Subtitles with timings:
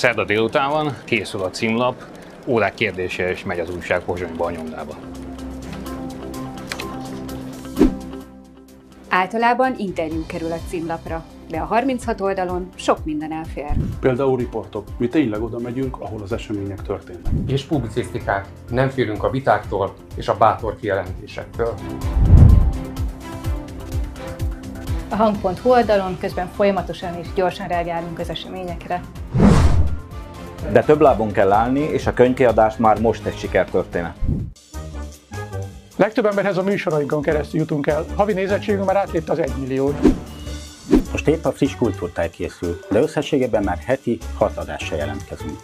[0.00, 2.04] Szerda délután van, készül a címlap,
[2.46, 4.94] órák kérdése és megy az újság Pozsonyba a nyomdába.
[9.08, 13.70] Általában interjú kerül a címlapra, de a 36 oldalon sok minden elfér.
[14.00, 14.86] Például riportok.
[14.98, 17.32] Mi tényleg oda megyünk, ahol az események történnek.
[17.46, 18.46] És publicisztikák.
[18.70, 21.74] Nem félünk a vitáktól és a bátor kijelentésektől.
[25.08, 29.00] A hang.hu oldalon közben folyamatosan és gyorsan reagálunk az eseményekre.
[30.72, 34.16] De több lábon kell állni, és a könyvkiadás már most egy sikertörténet.
[35.96, 38.04] Legtöbb emberhez a műsorainkon keresztül jutunk el.
[38.16, 39.96] Havi nézettségünk már átlépte az 1 milliót.
[41.10, 45.58] Most épp a friss kultúrtáj készül, de összességében már heti hat adással jelentkezünk.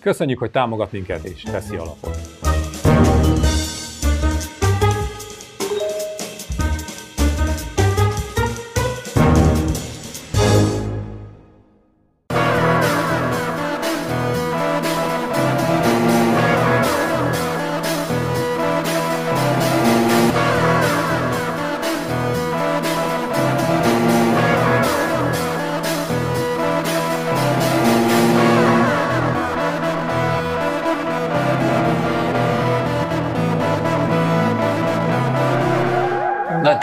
[0.00, 2.45] Köszönjük, hogy támogat minket és teszi alapot.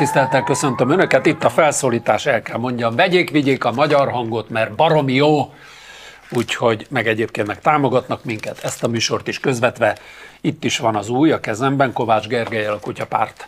[0.04, 4.76] Tisztelettel köszöntöm Önöket, itt a felszólítás, el kell mondjam, vegyék, vigyék a magyar hangot, mert
[4.76, 5.54] baromi jó,
[6.30, 9.98] úgyhogy meg egyébként meg támogatnak minket, ezt a műsort is közvetve.
[10.42, 13.48] Itt is van az új a kezemben, Kovács Gergelyel, a kutyapárt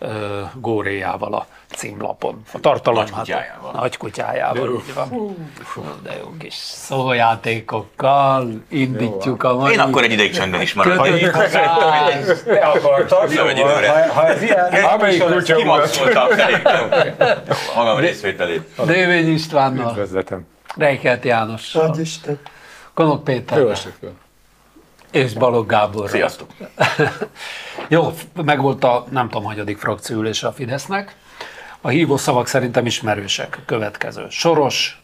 [0.00, 0.10] uh,
[0.54, 2.42] góréjával a címlapon.
[2.52, 3.72] A tartalom Nagy kutyájával.
[3.72, 5.36] Hát, nagy kutyájával, úgy van.
[5.64, 11.04] Fú, de jó kis szójátékokkal indítjuk a mai Én akkor egy ideig csendben is maradok.
[11.04, 11.32] ködöt-
[12.44, 13.88] Te akartad, Tudom, hogy időre.
[13.88, 15.32] ha, ha ez ilyen, amelyik kutya
[15.64, 15.90] volt?
[15.90, 16.28] Kimaxoltam.
[17.76, 18.62] Magam részvételét.
[18.86, 20.46] Dévény Istvánnal, Üdvözletem.
[20.76, 22.38] Reichelt Jánossal, Isten.
[22.94, 23.74] Konok Péterrel
[25.14, 26.08] és Balogh Gáborral.
[26.08, 26.48] Sziasztok.
[27.88, 31.16] Jó, megvolt a nem tudom, hanyadik frakcióülése a Fidesznek.
[31.80, 33.58] A hívó szavak szerintem ismerősek.
[33.66, 34.26] Következő.
[34.30, 35.02] Soros,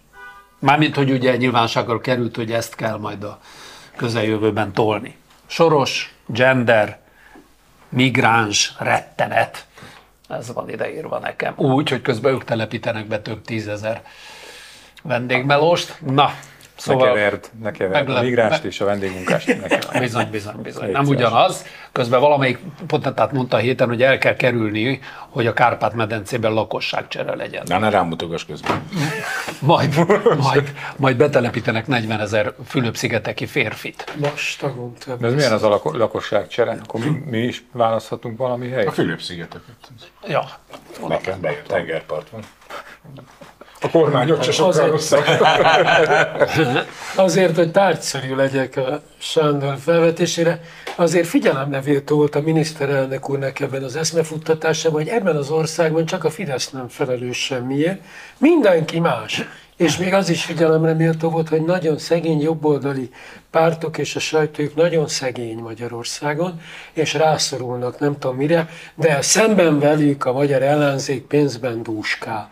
[0.59, 3.38] mármint, hogy ugye nyilvánosságra került, hogy ezt kell majd a
[3.97, 5.16] közeljövőben tolni.
[5.47, 7.00] Soros, gender,
[7.88, 9.66] migráns, rettenet.
[10.28, 11.53] Ez van ideírva nekem.
[11.56, 14.03] Úgy, hogy közben ők telepítenek be több tízezer
[15.03, 15.97] vendégmelóst.
[16.00, 16.32] Na,
[16.86, 17.06] Ne szóval...
[17.12, 17.94] keverd, ne keverd.
[17.94, 19.98] A meglep- migránst me- és a vendégmunkást ne keverd.
[19.98, 20.91] Bizony, bizony, bizony.
[20.91, 21.18] Nem szíves.
[21.18, 21.64] ugyanaz.
[21.92, 27.62] Közben valamelyik potentát mondta a héten, hogy el kell kerülni, hogy a Kárpát-medencében lakosságcsere legyen.
[27.66, 28.82] Na, ne rám mutogass közben.
[29.60, 29.94] Majd,
[30.38, 34.12] majd, majd betelepítenek 40 ezer Fülöp-szigeteki férfit.
[34.16, 35.20] Vastagon több.
[35.20, 36.78] De ez milyen az a lako- lakosságcsere?
[36.82, 38.86] Akkor mi, mi is választhatunk valami helyet?
[38.86, 39.74] A Fülöp-szigeteket.
[40.28, 40.44] Ja,
[41.08, 41.66] Nekem bejött.
[41.66, 42.42] Tengerpart van.
[43.82, 45.24] A kormányok se sokkal rosszabb.
[47.14, 50.60] Azért, hogy tárgyszerű legyek a Sándor felvetésére,
[50.96, 56.30] azért figyelemlevéltó volt a miniszterelnök úrnak ebben az eszmefuttatásában, hogy ebben az országban csak a
[56.30, 58.00] Fidesz nem felelős semmiért,
[58.38, 59.44] mindenki más.
[59.76, 63.10] És még az is figyelemre méltó volt, hogy nagyon szegény jobboldali
[63.50, 66.60] pártok és a sajtójuk nagyon szegény Magyarországon,
[66.92, 72.50] és rászorulnak nem tudom mire, de szemben velük a magyar ellenzék pénzben dúskál.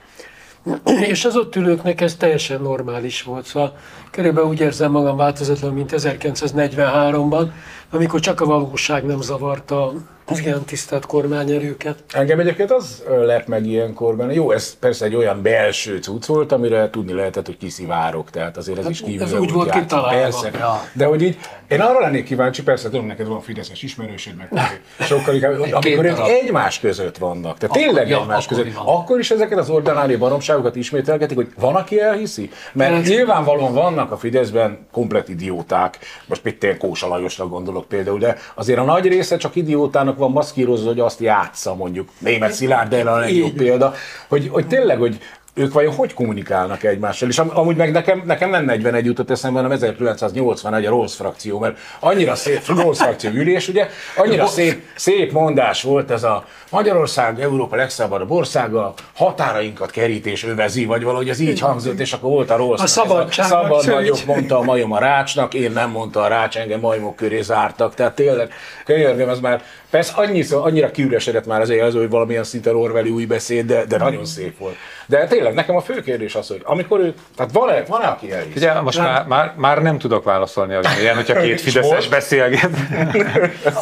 [1.13, 3.45] És az ott ülőknek ez teljesen normális volt.
[3.45, 3.77] Szóval
[4.11, 7.49] körülbelül úgy érzem magam változatlan, mint 1943-ban,
[7.91, 9.93] amikor csak a valóság nem zavarta
[10.31, 12.05] az ilyen tisztelt kormányerőket.
[12.13, 14.33] Engem egyébként az lep meg ilyenkor benne.
[14.33, 18.79] Jó, ez persze egy olyan belső cucc volt, amire tudni lehetett, hogy kiszivárok, tehát azért
[18.79, 19.23] ez is kívül.
[19.23, 20.21] ez úgy volt kitalálva.
[20.21, 20.51] Persze.
[20.59, 20.83] Ja.
[20.93, 21.39] De hogy így,
[21.69, 26.05] én arra lennék kíváncsi, persze tudom, neked van fideszes ismerősöd, meg sokkal inkább, hogy amikor
[26.05, 28.87] ők egymás között vannak, tehát tényleg ja, egymás akkor között, van?
[28.87, 32.51] akkor is ezeket az ordinári baromságokat ismételgetik, hogy van, aki elhiszi?
[32.73, 33.15] Mert Persze.
[33.15, 38.79] nyilvánvalóan vannak a Fideszben komplet idióták, most itt ilyen Kósa Lajosra gondolok például, de azért
[38.79, 42.09] a nagy része csak idiótának van maszkírozva, hogy azt játsza mondjuk.
[42.19, 43.95] Német Szilárd erre a legjobb példa,
[44.29, 45.19] hogy, hogy tényleg, hogy
[45.59, 49.61] ők vajon hogy kommunikálnak egymással, és am- amúgy meg nekem, nekem nem 41 jutott eszembe,
[49.61, 55.33] hanem 1981 a Rolls frakció, mert annyira szép, Rolls frakció ülés, ugye, annyira szép, szép
[55.33, 61.61] mondás volt ez a Magyarország Európa legszabadabb országa, határainkat kerítés övezi, vagy valahogy ez így
[61.61, 62.83] hangzott, és akkor volt a Rolls.
[62.83, 66.81] A szabadság, Szabad vagyok, mondta a majom a rácsnak, én nem mondta a rács, engem
[66.81, 68.53] majmok köré zártak, tehát tényleg,
[68.85, 73.25] könyörgöm, ez már, persze annyi, annyira kiüresedett már az az, hogy valamilyen szinten Orwelli új
[73.25, 74.77] beszéd, de, de nagyon szép volt.
[75.07, 78.57] De tényleg nekem a fő kérdés az, hogy amikor ő, tehát van-e, van-e aki elhisz?
[78.57, 82.71] Ugye most már, már, már nem tudok válaszolni a ilyen, hogyha két Fideszes beszélget.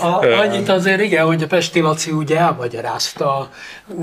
[0.03, 2.39] A, annyit azért igen, hogy a Pesti Laci ugye
[2.77, 3.49] elmagyarázta,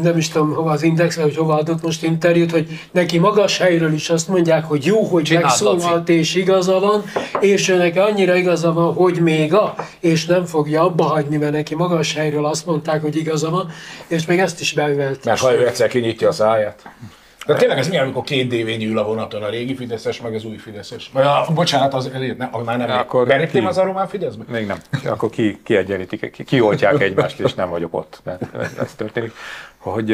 [0.02, 3.94] nem is tudom hova az Index, vagy hova adott most interjút, hogy neki magas helyről
[3.94, 7.04] is azt mondják, hogy jó, hogy Csináld, megszólalt és igaza van,
[7.40, 11.52] és ő neki annyira igaza van, hogy még a, és nem fogja abba hagyni, mert
[11.52, 13.72] neki magas helyről azt mondták, hogy igaza van,
[14.08, 15.24] és még ezt is beüvelt.
[15.24, 16.82] Mert ha ő egyszer kinyitja a száját.
[17.46, 20.46] De tényleg ez milyen, amikor két DV nyúl a vonaton, a régi Fideszes, meg az
[20.46, 21.10] új Fideszes?
[21.14, 22.90] Vagy a, bocsánat, az, ne, már nem.
[22.90, 23.58] Akkor ki?
[23.58, 24.44] az a román Fideszbe?
[24.48, 24.78] Még nem.
[25.06, 28.22] Akkor ki, kiegyenítik, ki, kioltják egymást, és nem vagyok ott.
[28.24, 29.32] Mert ez történik.
[29.78, 30.10] Hogy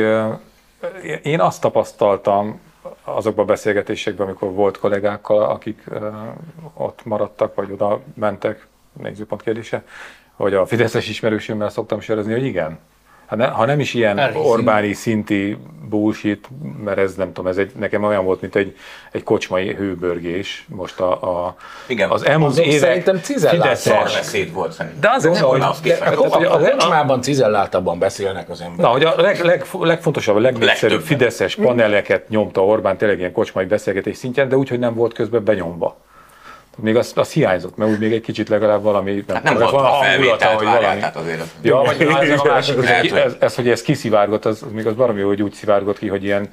[1.23, 2.59] én azt tapasztaltam
[3.03, 5.83] azokban a beszélgetésekben, amikor volt kollégákkal, akik
[6.73, 8.67] ott maradtak, vagy oda mentek,
[9.01, 9.83] nézőpont kérdése,
[10.35, 12.79] hogy a Fideszes ismerősömmel szoktam sörözni, hogy igen.
[13.29, 14.19] Ha, ne, ha nem is ilyen.
[14.35, 15.57] Orbáni szinti
[15.89, 16.47] bullshit,
[16.83, 18.75] mert ez nem tudom, ez egy, nekem olyan volt, mint egy,
[19.11, 21.11] egy kocsmai hőbörgés most a,
[21.45, 21.55] a
[21.87, 23.19] Igen, az elmúlt azok évek szerintem
[23.75, 25.01] Szarbeszéd volt szerintem.
[25.01, 26.17] De azért nem, hogy, azt De, képest.
[26.17, 28.85] a, a, a a- kocsmában cizelláltabban beszélnek az emberek.
[28.85, 33.65] Na, hogy a leg, leg, legfontosabb, a legnépszerűbb fideszes paneleket nyomta Orbán tényleg ilyen kocsmai
[33.65, 35.97] beszélgetés szintjén, de úgy, hogy nem volt közben benyomva.
[36.81, 39.69] Még az, az hiányzott, mert úgy még egy kicsit legalább valami, nem, Hát nem volt
[39.71, 40.99] van a hangulata, várjál, valami.
[40.99, 43.69] tehát azért az- Ja, vagy ez a másik, hogy Lehet, ez, hogy- ez, ez, hogy
[43.69, 46.49] ez kiszivárgott, az, az még az jó, hogy úgy szivárgott ki, hogy ilyen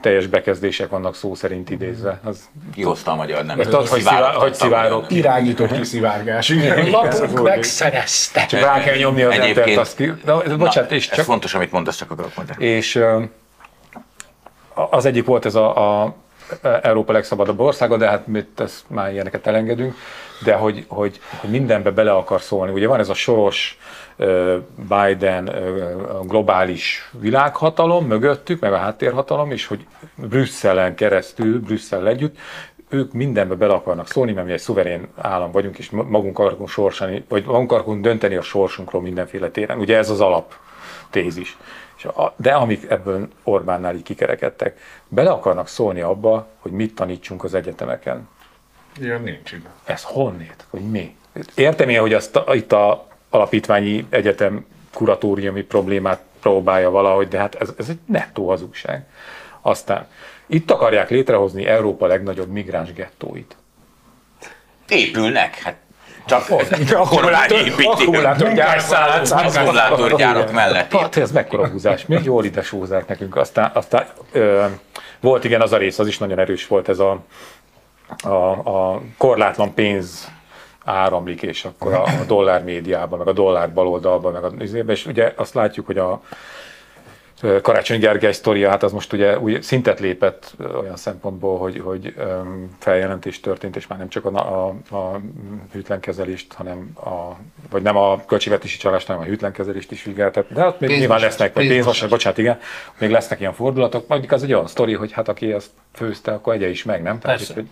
[0.00, 2.20] teljes bekezdések vannak szó szerint idézve.
[2.24, 3.58] Az, Kihozta a magyar nem.
[3.58, 5.10] Tudod, hogy, szivár, hogy szivárok.
[5.12, 6.52] Irányított kiszivárgás.
[6.90, 8.46] Lapunk megszerezte.
[8.46, 10.12] Csak rá kell nyomni az Egyébként- entert, azt ki...
[10.24, 12.64] Na, ez, bocsánat, Na, és ez csak fontos, amit mondasz, csak akarok mondani.
[12.64, 13.02] és
[14.90, 16.14] az egyik volt ez a, a
[16.82, 19.94] Európa legszabadabb országa, de hát mi ezt már ilyeneket elengedünk,
[20.44, 22.72] de hogy, hogy, hogy mindenbe bele akar szólni.
[22.72, 23.78] Ugye van ez a soros
[24.88, 25.50] Biden
[26.22, 32.36] globális világhatalom mögöttük, meg a háttérhatalom, és hogy Brüsszelen keresztül, Brüsszel együtt,
[32.88, 37.24] ők mindenbe bele akarnak szólni, mert mi egy szuverén állam vagyunk, és magunk akarunk sorsani,
[37.28, 39.78] vagy magunk akarunk dönteni a sorsunkról mindenféle téren.
[39.78, 40.54] Ugye ez az alap
[41.10, 41.56] tézis.
[41.98, 44.78] És a, de amik ebből Orbánnál így kikerekedtek,
[45.08, 48.28] bele akarnak szólni abba, hogy mit tanítsunk az egyetemeken.
[49.00, 49.70] Ilyen nincs igaz.
[49.84, 50.64] Ez honnét?
[50.70, 51.16] Hogy mi?
[51.54, 57.54] Értem én, hogy azt a, itt a alapítványi egyetem kuratóriumi problémát próbálja valahogy, de hát
[57.54, 59.06] ez, ez egy nettó hazugság.
[59.60, 60.06] Aztán
[60.46, 63.56] itt akarják létrehozni Európa legnagyobb migráns gettóit.
[64.88, 65.76] Épülnek, hát
[66.88, 67.84] csak Akkumulátor- kormány építi.
[67.88, 70.92] akkumulátorgyár szállás- Akkumulátorgyárak mellett.
[70.92, 73.36] Hát ez mekkora húzás, még jól ide sózák nekünk.
[73.36, 74.64] Aztán, aztán ö,
[75.20, 77.18] volt igen az a rész, az is nagyon erős volt ez a,
[78.22, 80.28] a, a korlátlan pénz
[80.84, 84.48] áramlik, és akkor a, a dollár médiában, meg a dollár baloldalban, meg a
[84.92, 86.20] és ugye azt látjuk, hogy a
[87.62, 92.14] Karácsony Gergely sztoria, hát az most ugye úgy szintet lépett olyan szempontból, hogy, hogy
[92.78, 95.20] feljelentés történt, és már nem csak a, a, a
[95.72, 97.36] hűtlenkezelést, hanem a,
[97.70, 100.52] vagy nem a költségvetési csalást, hanem a hűtlenkezelést is vizsgáltat.
[100.52, 101.22] De ott még nyilván Pénzmosás.
[101.22, 102.58] lesznek, vagy pénzmosás, bocsánat, igen,
[102.98, 106.54] még lesznek ilyen fordulatok, majd az egy olyan sztori, hogy hát aki ezt főzte, akkor
[106.54, 107.18] egye is meg, nem?
[107.18, 107.54] Persze.
[107.54, 107.66] hogy,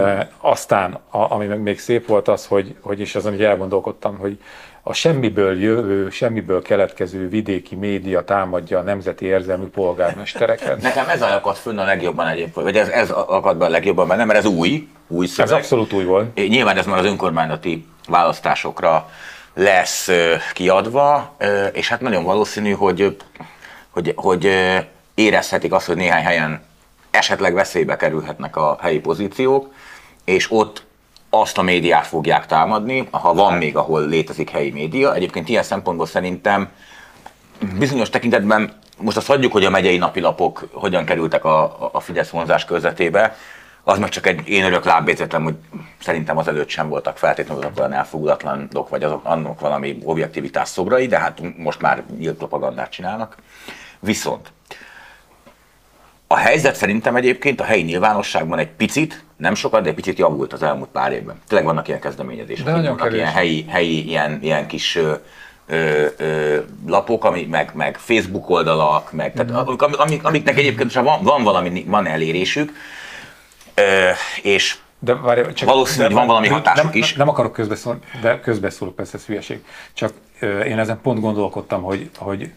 [0.00, 4.38] e, aztán, a, ami még szép volt az, hogy, hogy és azon így elgondolkodtam, hogy
[4.86, 10.82] a semmiből jövő, semmiből keletkező vidéki média támadja a nemzeti érzelmű polgármestereket.
[10.82, 14.24] Nekem ez akadt fönn a legjobban egyébként, vagy ez, ez akadt be a legjobban benne,
[14.24, 15.52] mert ez új, új Ez szöveg.
[15.52, 16.34] abszolút új volt.
[16.34, 19.10] Nyilván ez már az önkormányzati választásokra
[19.54, 20.10] lesz
[20.52, 21.36] kiadva,
[21.72, 23.16] és hát nagyon valószínű, hogy,
[23.90, 24.50] hogy, hogy
[25.14, 26.62] érezhetik azt, hogy néhány helyen
[27.10, 29.72] esetleg veszélybe kerülhetnek a helyi pozíciók,
[30.24, 30.84] és ott
[31.40, 35.14] azt a médiát fogják támadni, ha van még, ahol létezik helyi média.
[35.14, 36.68] Egyébként ilyen szempontból szerintem
[37.78, 42.64] bizonyos tekintetben most azt hagyjuk, hogy a megyei napilapok hogyan kerültek a, a- Fidesz vonzás
[42.64, 43.36] körzetébe,
[43.84, 45.54] az meg csak egy én örök lábbézetem, hogy
[46.00, 51.06] szerintem az előtt sem voltak feltétlenül azok olyan elfogulatlanok, vagy azok annak valami objektivitás szobrai,
[51.06, 53.36] de hát most már nyílt propagandát csinálnak.
[54.00, 54.52] Viszont
[56.26, 60.52] a helyzet szerintem egyébként a helyi nyilvánosságban egy picit, nem sokat, de egy picit javult
[60.52, 61.40] az elmúlt pár évben.
[61.48, 65.14] Tényleg vannak ilyen kezdeményezések, De nagyon vannak ilyen helyi, helyi ilyen, ilyen kis ö,
[65.66, 71.22] ö, ö, lapok, ami, meg, meg Facebook oldalak, meg, tehát amik, amik, amiknek egyébként van,
[71.22, 72.72] van valami, van elérésük,
[73.74, 74.10] ö,
[74.42, 77.14] és De várj, csak, Valószínű, hogy van valami hatásuk nem, is.
[77.14, 79.64] Nem akarok közbeszólni, de közbeszólok, persze ez hülyeség.
[79.92, 82.50] Csak ö, én ezen pont gondolkodtam, hogy, hogy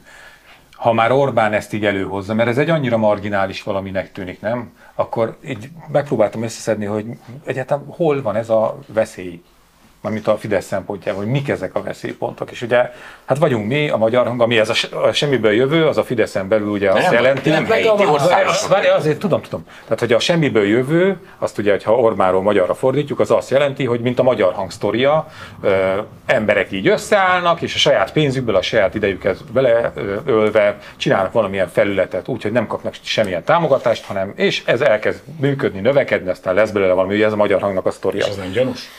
[0.77, 4.71] ha már Orbán ezt így előhozza, mert ez egy annyira marginális valaminek tűnik, nem?
[4.95, 7.05] Akkor így megpróbáltam összeszedni, hogy
[7.45, 9.43] egyáltalán hol van ez a veszély.
[10.01, 12.51] Mármint a Fidesz szempontjából, hogy mik ezek a veszélypontok.
[12.51, 12.91] És ugye,
[13.25, 16.47] hát vagyunk mi, a magyar hang, ami ez a, a semmiből jövő, az a Fideszen
[16.47, 17.49] belül ugye azt Nem, jelenti.
[17.49, 19.65] nem helyi, országos Várj, azért tudom, tudom.
[19.83, 23.99] Tehát, hogy a semmiből jövő, azt ugye, ha Orbánról magyarra fordítjuk, az azt jelenti, hogy
[23.99, 25.27] mint a magyar hang sztoria,
[25.61, 32.27] ö, emberek így összeállnak, és a saját pénzükből, a saját idejüket beleölve csinálnak valamilyen felületet,
[32.27, 37.15] úgyhogy nem kapnak semmilyen támogatást, hanem, és ez elkezd működni, növekedni, aztán lesz belőle valami,
[37.15, 38.25] ugye ez a magyar hangnak a sztoria.
[38.25, 38.89] És ez nem gyanús?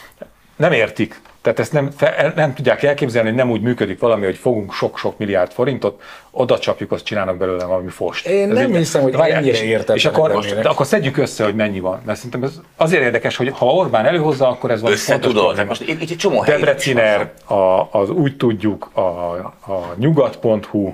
[0.59, 1.21] Nem értik.
[1.41, 5.19] Tehát ezt nem, fe- nem tudják elképzelni, hogy nem úgy működik valami, hogy fogunk sok-sok
[5.19, 8.27] milliárd forintot, oda csapjuk, azt csinálnak belőle valami fost.
[8.27, 11.81] Én nem hiszem, hogy ennyire és- értetlenek És akkor, de akkor szedjük össze, hogy mennyi
[11.81, 12.01] van.
[12.05, 15.81] Mert szerintem ez azért érdekes, hogy ha Orbán előhozza, akkor ez valami Össze tudod, most
[15.81, 20.93] itt, itt egy csomó Debreciner, a, az úgy tudjuk, a, a nyugat.hu,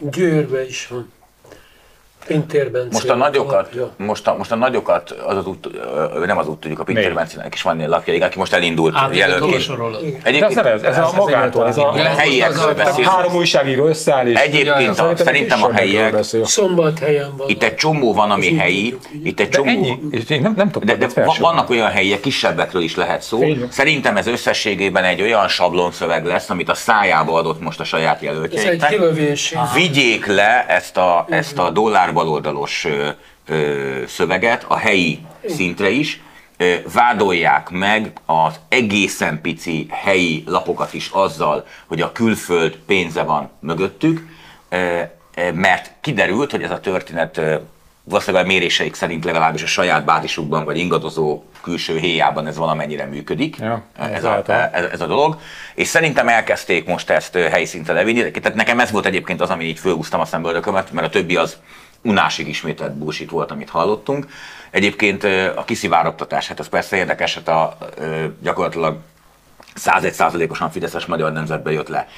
[0.00, 1.12] Győrbe is van.
[2.26, 2.70] Pintér.
[2.90, 3.90] Most a nagyokat, Ja.
[3.96, 5.68] most a, most a nagyokat, az az út,
[6.26, 7.14] nem az út tudjuk, a Pinter Még.
[7.14, 9.66] Bencinek is van lapja, igen, aki most elindult jelöltként.
[10.22, 14.98] de ez ez, ez, a magától, ez a, a helyiekről három újságíró összeáll, és Egyébként
[14.98, 16.14] a, szerintem a helyiek,
[16.44, 17.48] Szombathelyen van.
[17.48, 21.70] itt egy csomó van, ami helyi, itt egy csomó, ennyi, nem, nem de, de vannak
[21.70, 23.40] olyan helyiek, kisebbekről is lehet szó.
[23.68, 28.22] Szerintem ez összességében egy olyan sablonszöveg lesz, amit a szájába adott most a saját
[28.54, 29.54] Ez egy kilövés.
[29.74, 33.08] Vigyék le ezt a, ezt a dollár baloldalos ö,
[33.48, 35.18] ö, szöveget a helyi
[35.48, 36.20] szintre is,
[36.92, 44.26] vádolják meg az egészen pici helyi lapokat is azzal, hogy a külföld pénze van mögöttük,
[45.54, 47.40] mert kiderült, hogy ez a történet
[48.08, 53.56] valószínűleg a méréseik szerint legalábbis a saját bázisukban vagy ingadozó külső héjában ez valamennyire működik,
[53.56, 54.42] Ja, ez, a,
[54.72, 55.38] ez, ez a dolog,
[55.74, 59.50] és szerintem elkezdték most ezt ö, helyi szintre levinni, tehát nekem ez volt egyébként az,
[59.50, 61.56] ami így fölhúztam a szemöldökömet, mert a többi az
[62.06, 64.26] unásig ismételt bullshit volt, amit hallottunk.
[64.70, 65.24] Egyébként
[65.56, 67.78] a kiszivárogtatás, hát az persze érdekes, hát a,
[68.42, 68.96] gyakorlatilag
[69.76, 72.08] 101%-osan Fideszes magyar nemzetbe jött le.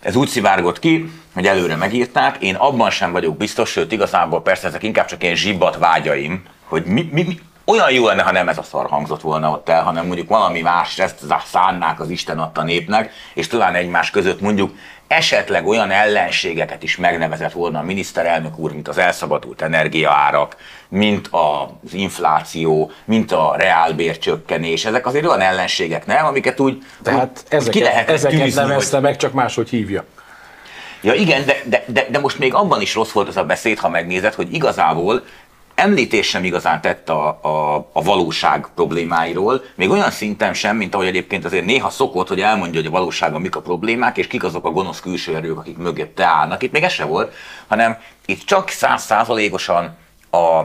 [0.00, 4.66] Ez úgy szivárgott ki, hogy előre megírták, én abban sem vagyok biztos, sőt igazából persze
[4.66, 8.48] ezek inkább csak ilyen zsibbat vágyaim, hogy mi, mi, mi, olyan jó lenne, ha nem
[8.48, 12.38] ez a szar hangzott volna ott el, hanem mondjuk valami más, ezt szánnák az Isten
[12.38, 14.74] adta népnek, és talán egymás között mondjuk
[15.06, 20.56] esetleg olyan ellenségeket is megnevezett volna a miniszterelnök úr, mint az elszabadult energiaárak,
[20.88, 24.84] mint az infláció, mint a reálbércsökkenés.
[24.84, 26.26] Ezek azért olyan ellenségek, nem?
[26.26, 30.04] Amiket úgy Tehát ki ezeket, lehet ezeket tűzni, hogy- nevezte meg, csak máshogy hívja.
[31.02, 33.78] Ja igen, de, de, de, de most még abban is rossz volt ez a beszéd,
[33.78, 35.22] ha megnézed, hogy igazából
[35.76, 41.06] említés sem igazán tett a, a, a valóság problémáiról, még olyan szinten sem, mint ahogy
[41.06, 44.64] egyébként azért néha szokott, hogy elmondja, hogy a valóságban mik a problémák, és kik azok
[44.64, 46.62] a gonosz külső erők, akik mögötte állnak.
[46.62, 47.34] Itt még ez se volt,
[47.66, 49.96] hanem itt csak százszázalékosan
[50.30, 50.60] a,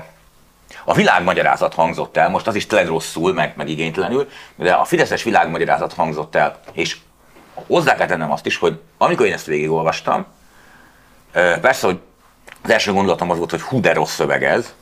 [0.86, 5.24] a világmagyarázat hangzott el, most az is tényleg rosszul, meg, meg igénytelenül, de a fideszes
[5.24, 6.98] világmagyarázat hangzott el, és
[7.53, 10.25] hozzá kell tennem azt is, hogy amikor én ezt végigolvastam,
[11.62, 12.00] persze, hogy
[12.63, 14.74] az első gondolatom az volt, hogy hú, de rossz szöveg ez,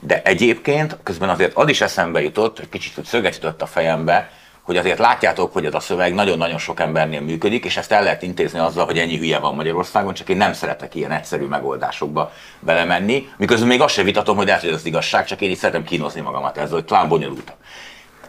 [0.00, 4.30] de egyébként közben azért az is eszembe jutott, hogy kicsit szöget ütött a fejembe,
[4.62, 8.22] hogy azért látjátok, hogy ez a szöveg nagyon-nagyon sok embernél működik, és ezt el lehet
[8.22, 13.28] intézni azzal, hogy ennyi hülye van Magyarországon, csak én nem szeretek ilyen egyszerű megoldásokba belemenni,
[13.36, 16.56] miközben még azt sem vitatom, hogy lehet, az igazság, csak én így szeretem kínozni magamat
[16.56, 17.56] ezzel, hogy talán bonyolultabb.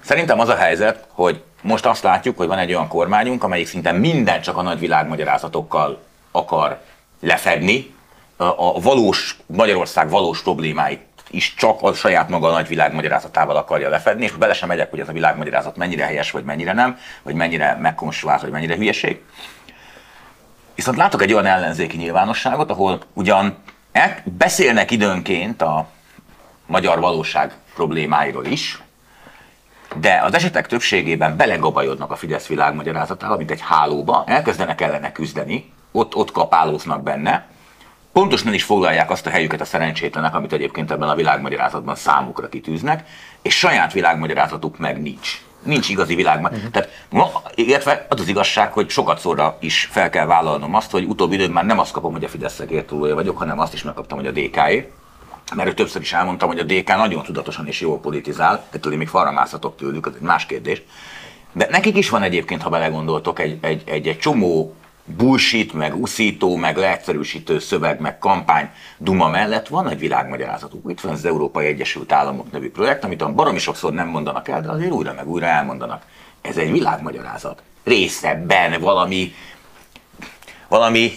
[0.02, 3.92] Szerintem az a helyzet, hogy most azt látjuk, hogy van egy olyan kormányunk, amelyik szinte
[3.92, 6.02] minden csak a nagy világmagyarázatokkal
[6.32, 6.80] akar
[7.20, 7.94] lefedni,
[8.38, 11.00] a valós, Magyarország valós problémáit
[11.32, 15.00] is csak a saját maga a nagy világmagyarázatával akarja lefedni, és bele sem megyek, hogy
[15.00, 19.22] ez a világmagyarázat mennyire helyes, vagy mennyire nem, vagy mennyire megkonstruált, vagy mennyire hülyeség.
[20.76, 23.56] Viszont látok egy olyan ellenzéki nyilvánosságot, ahol ugyan
[23.92, 25.88] el, beszélnek időnként a
[26.66, 28.82] magyar valóság problémáiról is,
[29.96, 36.16] de az esetek többségében belegabajodnak a Fidesz világmagyarázatába, mint egy hálóba, elkezdenek ellene küzdeni, ott,
[36.16, 37.48] ott kapálóznak benne,
[38.14, 43.08] pontosan is foglalják azt a helyüket a szerencsétlenek, amit egyébként ebben a világmagyarázatban számukra kitűznek,
[43.42, 45.42] és saját világmagyarázatuk meg nincs.
[45.64, 46.68] Nincs igazi világmagyarázat.
[46.68, 46.84] Uh-huh.
[46.84, 51.04] Tehát, ma, illetve az az igazság, hogy sokat szóra is fel kell vállalnom azt, hogy
[51.04, 54.18] utóbbi időben már nem azt kapom, hogy a Fideszek értúlója vagyok, hanem azt is megkaptam,
[54.18, 54.92] hogy a DK-é.
[55.56, 59.08] Mert többször is elmondtam, hogy a DK nagyon tudatosan és jól politizál, ettől én még
[59.08, 60.82] falra mászhatok tőlük, az egy más kérdés.
[61.52, 66.56] De nekik is van egyébként, ha belegondoltok, egy, egy, egy, egy csomó bullshit, meg uszító,
[66.56, 70.92] meg leegyszerűsítő szöveg, meg kampány Duma mellett van egy világmagyarázatuk.
[70.92, 74.62] Itt van az Európai Egyesült Államok nevű projekt, amit a baromi sokszor nem mondanak el,
[74.62, 76.04] de azért újra meg újra elmondanak.
[76.42, 77.62] Ez egy világmagyarázat.
[77.84, 79.34] Részebben valami,
[80.68, 81.12] valami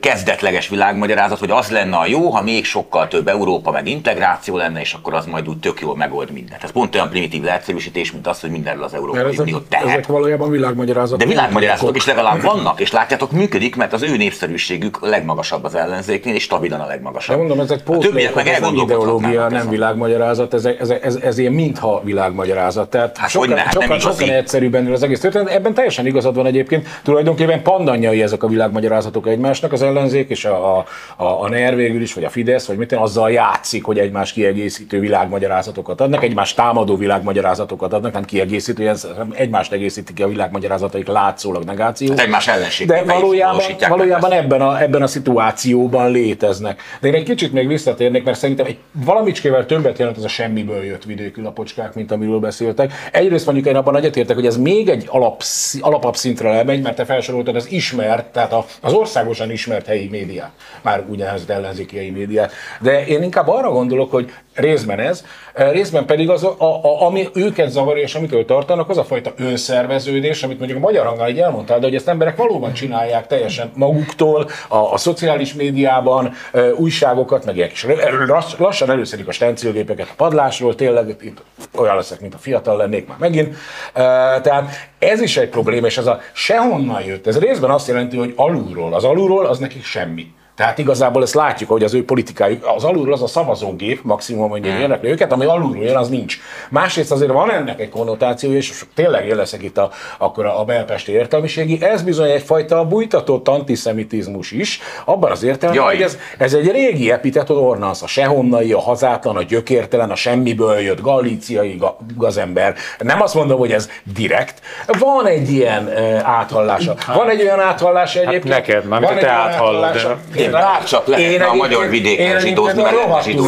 [0.00, 4.80] kezdetleges világmagyarázat, hogy az lenne a jó, ha még sokkal több Európa meg integráció lenne,
[4.80, 6.62] és akkor az majd úgy tök jól megold mindent.
[6.62, 9.86] Ez pont olyan primitív leegyszerűsítés, mint az, hogy mindenről az Európai Unió tehet.
[9.86, 11.18] ezek valójában világmagyarázatok.
[11.18, 15.74] De világmagyarázatok is legalább vannak, és látjátok, működik, mert az ő népszerűségük a legmagasabb az
[15.74, 17.36] ellenzéknél, és stabilan a legmagasabb.
[17.36, 21.52] De mondom, ezek pótlékok, meg ez nem ideológia, nem világmagyarázat, ez, ez, ez, ez ilyen
[21.52, 22.90] mintha világmagyarázat.
[22.90, 25.48] Tehát Hát sokkal, nem sokkal, sokkal egyszerűbben az egész történet.
[25.48, 26.88] Ebben teljesen igazad van egyébként.
[27.02, 30.84] Tulajdonképpen pandanyai ezek a világmagyarázatok egymásnak, az ellenzék és a, a,
[31.16, 35.00] a, a NER végül is, vagy a Fidesz, vagy mit azzal játszik, hogy egymás kiegészítő
[35.00, 41.64] világmagyarázatokat adnak, egymás támadó világmagyarázatokat adnak, nem kiegészítő, ez egymást egészítik ki a világmagyarázataik látszólag
[41.64, 42.08] negáció.
[42.08, 46.80] Hát egymás De ellenségével is valójában, valójában ebben, a, ebben a szituációban léteznek.
[47.00, 50.84] De én egy kicsit még visszatérnék, mert szerintem egy valamicskével többet jelent ez a semmiből
[50.84, 52.92] jött vidékű lapocskák, mint amiről beszéltek.
[53.12, 55.42] Egyrészt mondjuk én abban egyetértek, hogy ez még egy alap,
[55.80, 60.50] alapabb szintre lemegy, mert te felsoroltad az ismert, tehát az országosan ismert helyi médiát,
[60.82, 62.52] már úgynevezett ellenzéki helyi médiát.
[62.80, 67.28] De én inkább arra gondolok, hogy részben ez, eh, részben pedig az, a, a, ami
[67.34, 71.38] őket zavarja, és amitől tartanak, az a fajta önszerveződés, amit mondjuk a magyar hanggal így
[71.38, 77.44] elmondtál, de hogy ezt emberek valóban csinálják teljesen maguktól, a, a szociális médiában, e, újságokat,
[77.44, 77.86] meg ilyenek is.
[78.26, 81.42] Lass, lassan előszedik a stencilgépeket a padlásról, tényleg itt
[81.76, 83.54] olyan leszek, mint a fiatal lennék már megint.
[83.92, 84.00] E,
[84.40, 87.26] tehát ez is egy probléma, és ez a sehonnan jött.
[87.26, 88.94] Ez részben azt jelenti, hogy alulról.
[88.94, 90.26] Az alulról az nekik semmi.
[90.56, 94.66] Tehát igazából ezt látjuk, hogy az ő politikájuk, az alulról az a szavazógép, maximum, hogy
[94.66, 94.80] Hmm.
[94.80, 96.38] érdekli őket, ami alulról jön, az nincs.
[96.70, 101.12] Másrészt azért van ennek egy konnotációja, és tényleg én leszek itt a, akkor a belpesti
[101.12, 107.10] értelmiségi, ez bizony egyfajta bújtatott antiszemitizmus is, abban az értelemben, hogy ez, ez egy régi
[107.10, 112.74] epitetot ornasz, a sehonnai, a hazátlan, a gyökértelen, a semmiből jött, galíciai ga- gazember.
[112.98, 114.60] Nem azt mondom, hogy ez direkt.
[114.98, 116.94] Van egy ilyen uh, áthallása.
[117.14, 118.54] Van egy olyan áthallása egyébként.
[118.54, 123.22] Hát neked, mármint Van te áthallod, Én bárcsak lehetne a magyar vidéken zsidózni, mert lenne
[123.22, 123.46] zsidó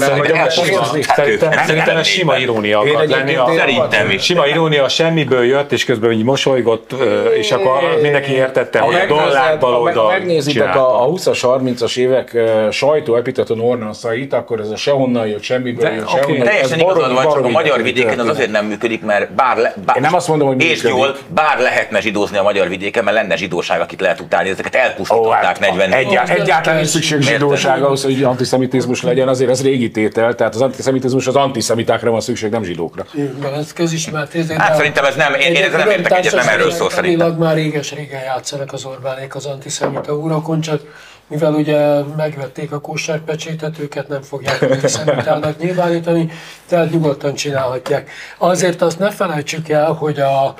[1.66, 3.36] Szerintem, ez sima irónia akart lenni.
[3.56, 4.22] Szerintem is.
[4.22, 6.94] Sima irónia, semmiből jött, és közben így mosolygott,
[7.36, 12.36] és akkor mindenki értette, hogy a dollár baloldal megnézitek a, a 20-as, 30-as évek
[12.70, 16.46] sajtó epiteton ornanszait, akkor ez a sehonnan jött, semmiből jött, sehonnan.
[16.46, 20.00] Teljesen igazad van, csak a magyar vidéken az azért nem működik, mert bár, le, bár
[20.00, 23.80] nem azt mondom, hogy és jól, bár lehetne zsidózni a magyar vidéken, mert lenne zsidóság,
[23.80, 29.02] akit lehet utálni, ezeket elpusztították hát, 40 egyá- egyáltalán nincs szükség zsidóság ahhoz, hogy antiszemitizmus
[29.02, 33.04] legyen, azért ez régi tétel, tehát az antiszemitizmus az antiszemitákra van szükség, nem zsidókra.
[33.40, 34.35] Van, ez közismert.
[34.35, 37.35] Ez Hát szerintem ez nem, én, én nem értek egyet, nem erről szól szerintem.
[37.35, 40.80] már réges-régen játszanak az Orbánék az antiszemita urakon, csak
[41.26, 46.30] mivel ugye megvették a kósárpecsétet, őket nem fogják antiszemitának nyilvánítani,
[46.68, 48.11] tehát nyugodtan csinálhatják.
[48.38, 50.54] Azért azt ne felejtsük el, hogy a,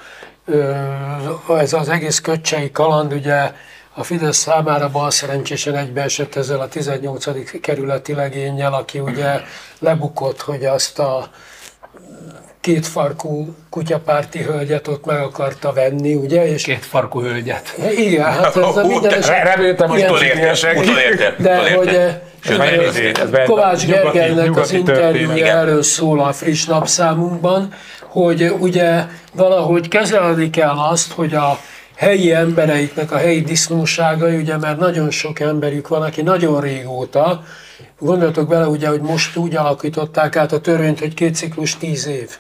[1.59, 3.53] ez az egész köcsei kaland ugye
[3.97, 7.61] a Fidesz számára bal szerencsésen egybeesett ezzel a 18.
[7.61, 9.41] kerületi legénnyel, aki ugye
[9.79, 11.29] lebukott, hogy azt a
[12.61, 16.47] kétfarkú kutyapárti hölgyet ott meg akarta venni, ugye?
[16.49, 17.75] És Két farkú hölgyet.
[17.97, 21.77] igen, hát ez a minden de eset- reméltem, hogy ilyen- Utolérte, utolérte, De utolérte.
[21.77, 26.33] hogy eh, Sőt, eh, elnézést, ez benne- Kovács nyugati- Gergelynek az interjúja erről szól a
[26.33, 29.03] friss napszámunkban, hogy ugye
[29.33, 31.59] valahogy kezelni kell azt, hogy a
[31.97, 37.43] helyi embereiknek a helyi disznóságai, ugye mert nagyon sok emberük van, aki nagyon régóta,
[37.99, 42.31] gondoltok bele ugye, hogy most úgy alakították át a törvényt, hogy két ciklus tíz év.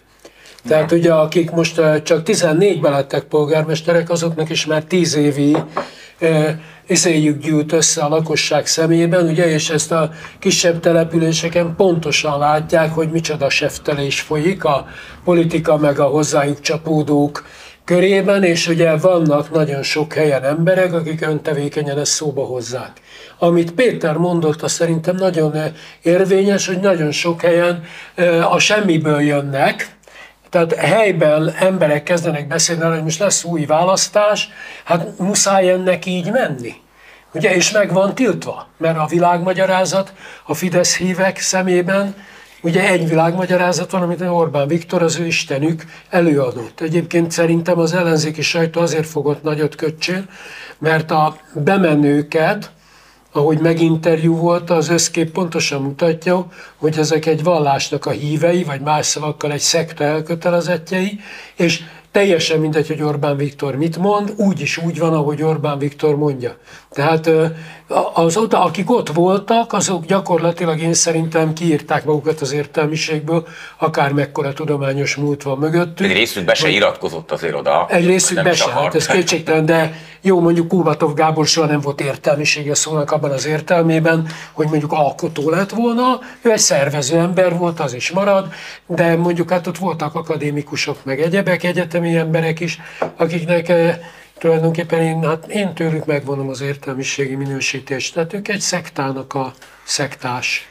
[0.69, 5.57] Tehát ugye akik most csak 14-ben lettek polgármesterek, azoknak is már 10 évi
[6.87, 13.11] iszéjük gyűlt össze a lakosság szemében, ugye, és ezt a kisebb településeken pontosan látják, hogy
[13.11, 14.87] micsoda seftelés folyik a
[15.25, 17.45] politika meg a hozzájuk csapódók
[17.85, 22.93] körében, és ugye vannak nagyon sok helyen emberek, akik öntevékenyen ezt szóba hozzák.
[23.39, 29.21] Amit Péter mondott, az szerintem nagyon eh, érvényes, hogy nagyon sok helyen eh, a semmiből
[29.21, 29.97] jönnek,
[30.51, 34.49] tehát helyben emberek kezdenek beszélni hogy most lesz új választás,
[34.85, 36.75] hát muszáj ennek így menni.
[37.33, 40.13] Ugye, és meg van tiltva, mert a világmagyarázat
[40.45, 42.15] a Fidesz hívek szemében,
[42.65, 46.81] ugye egy világmagyarázat van, amit Orbán Viktor, az ő istenük előadott.
[46.81, 50.29] Egyébként szerintem az ellenzéki sajtó azért fogott nagyot köcsén,
[50.79, 52.71] mert a bemenőket,
[53.33, 56.47] ahogy meginterjú volt, az összkép pontosan mutatja,
[56.77, 61.21] hogy ezek egy vallásnak a hívei, vagy más szavakkal egy szekta elkötelezettjei,
[61.57, 66.17] és teljesen mindegy, hogy Orbán Viktor mit mond, úgy is úgy van, ahogy Orbán Viktor
[66.17, 66.57] mondja.
[66.91, 67.31] Tehát
[67.89, 73.47] ö, az oda, akik ott voltak, azok gyakorlatilag én szerintem kiírták magukat az értelmiségből,
[73.79, 76.07] akár mekkora tudományos múlt van mögöttük.
[76.07, 77.87] Egy részük be se iratkozott azért oda.
[77.91, 79.95] Egy részük be se, hát ez kétségtelen, de
[80.27, 85.51] jó, mondjuk Kubatov Gábor soha nem volt értelmisége szónak abban az értelmében, hogy mondjuk alkotó
[85.51, 88.53] lett volna, ő egy szervező ember volt, az is marad,
[88.87, 92.81] de mondjuk hát ott voltak akadémikusok, meg egyebek, egyetemi emberek is,
[93.17, 93.99] akiknek eh,
[94.39, 100.69] tulajdonképpen én, hát én tőlük megvonom az értelmiségi minősítést, tehát ők egy szektának a szektás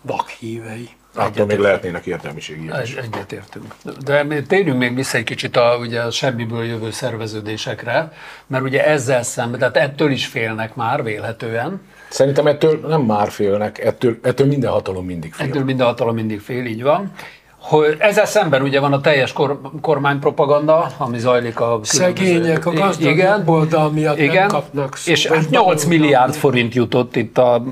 [0.00, 0.88] vakhívei.
[1.14, 3.74] Attól még lehetnének értelmiségi Egy, egyetértünk.
[4.04, 8.12] De térjünk még vissza egy kicsit a, ugye a semmiből jövő szerveződésekre,
[8.46, 11.80] mert ugye ezzel szemben, tehát ettől is félnek már vélhetően.
[12.08, 15.46] Szerintem ettől nem már félnek, ettől, ettől minden hatalom mindig fél.
[15.46, 17.12] Ettől minden hatalom mindig fél, így van.
[17.62, 23.12] Hogy ezzel szemben ugye van a teljes kor, kormánypropaganda, ami zajlik a Szegények, a gazdag
[23.12, 27.38] igen, jobboldal miatt nem igen, kapnak és vagy hát 8 baloldal milliárd forint jutott itt
[27.38, 27.62] a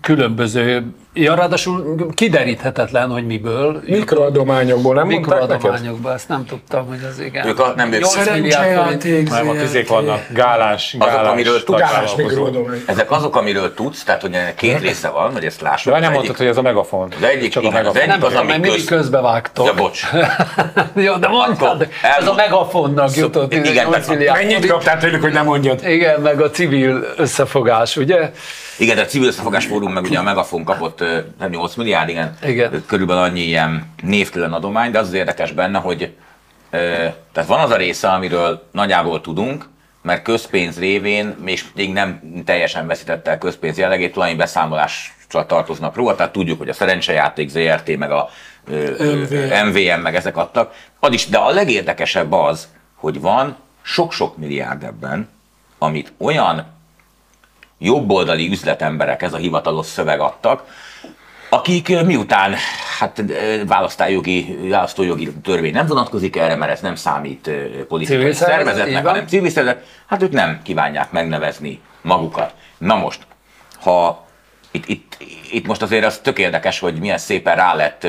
[0.00, 3.82] különböző, ja, ráadásul kideríthetetlen, hogy miből.
[3.86, 5.06] Mikroadományokból nem?
[5.06, 7.46] Mikroadományokból, ezt nem tudtam, hogy az igen.
[7.46, 8.00] Ők a- nem ők.
[8.00, 9.30] 8 milliárd forint.
[9.30, 10.26] Nem, a közék vannak.
[10.30, 12.14] Gálás, Azok, gálás, amiről tudsz, gálás
[12.86, 15.92] ezek azok, amiről tudsz, tehát hogy ennek két része van, hogy ezt lássuk.
[15.92, 17.12] De nem Az mondtad, egyik- hogy ez a megafon.
[17.16, 18.00] Az egyik, Csak a igen, az megafon.
[18.02, 18.98] egyik Nem az, tudom, mert ami mindig köz...
[18.98, 19.66] közbevágtok.
[19.66, 20.00] Ja, bocs.
[21.06, 23.52] Jó, de mondjad, ez a megafonnak jutott.
[23.52, 25.80] igen, 18 tehát milliárd Mennyit kaptál tőlük, hogy nem mondjad?
[25.86, 28.30] Igen, meg a civil összefogás, ugye?
[28.78, 32.08] Igen, de a civil összefogás fórum meg ugye a Megafon kapott ö, nem 8 milliárd,
[32.08, 32.84] igen, Igen.
[32.86, 36.14] körülbelül annyi ilyen névtelen adomány, de az az érdekes benne, hogy
[37.32, 39.68] tehát van az a része, amiről nagyjából tudunk,
[40.02, 46.14] mert közpénz révén és még nem teljesen veszítette el közpénz jellegét, tulajdoni beszámolással tartoznak róla,
[46.14, 48.28] tehát tudjuk, hogy a szerencsejáték ZRT, meg a
[48.98, 49.68] MVM.
[49.68, 50.74] MVM, meg ezek adtak.
[51.00, 55.28] Az is, de a legérdekesebb az, hogy van sok-sok milliárd ebben,
[55.78, 56.66] amit olyan
[57.78, 60.64] jobboldali üzletemberek, ez a hivatalos szöveg adtak,
[61.48, 62.54] akik ö, miután
[62.98, 68.32] hát ö, választájogi, választójogi törvény nem vonatkozik erre, mert ez nem számít ö, politikai Civil
[68.32, 72.54] szervezetnek, hanem civil szervezet, hát ők nem kívánják megnevezni magukat.
[72.78, 73.26] Na most,
[73.80, 74.26] ha
[74.70, 75.16] itt, itt,
[75.50, 78.06] itt most azért az tök érdekes, hogy milyen szépen rá lett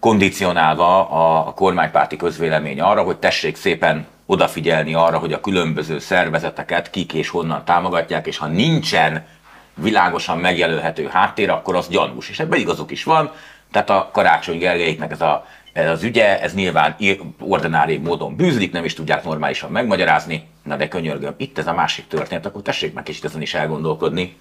[0.00, 1.08] kondicionálva
[1.46, 7.28] a kormánypárti közvélemény arra, hogy tessék szépen odafigyelni arra, hogy a különböző szervezeteket kik és
[7.28, 9.26] honnan támogatják, és ha nincsen
[9.74, 12.28] világosan megjelölhető háttér, akkor az gyanús.
[12.28, 13.32] És ebben igazuk is van,
[13.70, 16.96] tehát a Karácsony Gergelyéknek ez, a, ez az ügye, ez nyilván
[17.40, 22.06] ordinári módon bűzlik, nem is tudják normálisan megmagyarázni, na de könyörgöm, itt ez a másik
[22.06, 24.36] történet, akkor tessék meg kicsit ezen is elgondolkodni,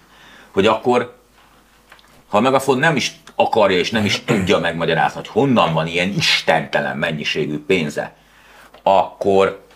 [0.51, 1.17] hogy akkor
[2.27, 6.09] ha a Megafon nem is akarja és nem is tudja megmagyarázni, hogy honnan van ilyen
[6.09, 8.15] istentelen mennyiségű pénze,
[8.83, 9.67] akkor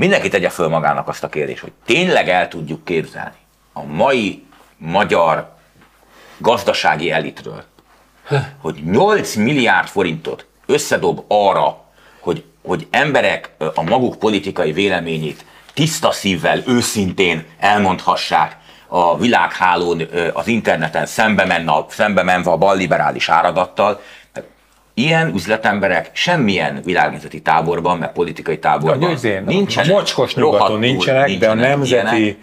[0.00, 3.36] mindenki tegye föl magának azt a kérdést, hogy tényleg el tudjuk képzelni
[3.72, 4.44] a mai
[4.76, 5.52] magyar
[6.38, 7.64] gazdasági elitről,
[8.60, 11.84] hogy 8 milliárd forintot összedob arra,
[12.20, 18.56] hogy, hogy emberek a maguk politikai véleményét tiszta szívvel, őszintén elmondhassák
[18.88, 24.00] a világhálón, az interneten szembe, menne, szembe menve a balliberális áradattal.
[24.94, 29.90] Ilyen üzletemberek semmilyen világnézeti táborban, meg politikai táborban győzén, nincsenek.
[29.90, 32.36] a mocskos nyugaton nincsenek, de a nemzeti ilyenek.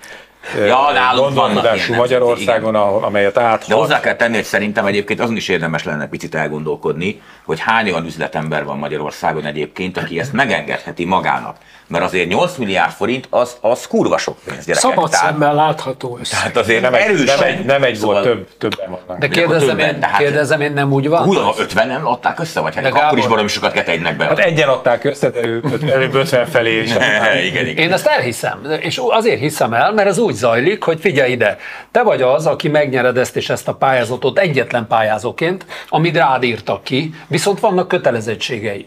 [0.68, 3.78] Ja, nálunk gondolkodású Magyarországon, ahol- amelyet De áthat.
[3.80, 8.06] hozzá kell tenni, hogy szerintem egyébként azon is érdemes lenne picit elgondolkodni, hogy hány olyan
[8.06, 11.58] üzletember van Magyarországon egyébként, aki ezt megengedheti magának.
[11.88, 14.89] Mert azért 8 milliárd forint az, az kurva sok pénz, gyerekek.
[14.89, 16.30] Szabad Tehát- szemmel látható ez.
[16.30, 19.21] Tehát azért Nem egy, nem egy, nem egy Szóval- volt, több, többen vannak.
[19.21, 21.23] De kérdezem, többen, én, tehát- kérdezem én, nem úgy van?
[21.23, 24.26] Hú, 50 nem adták össze, vagy hát De akkor is Gábor- baromi sokat kell be.
[24.26, 27.86] Hát egyen adták össze, de ő előbb 50 felé, aztán- igen, igen.
[27.86, 31.58] Én ezt elhiszem, és azért hiszem el, mert ez úgy zajlik, hogy figyelj ide,
[31.91, 36.84] te vagy az, aki megnyered ezt és ezt a pályázatot egyetlen pályázóként, amit rád írtak
[36.84, 38.86] ki, viszont vannak kötelezettségeid.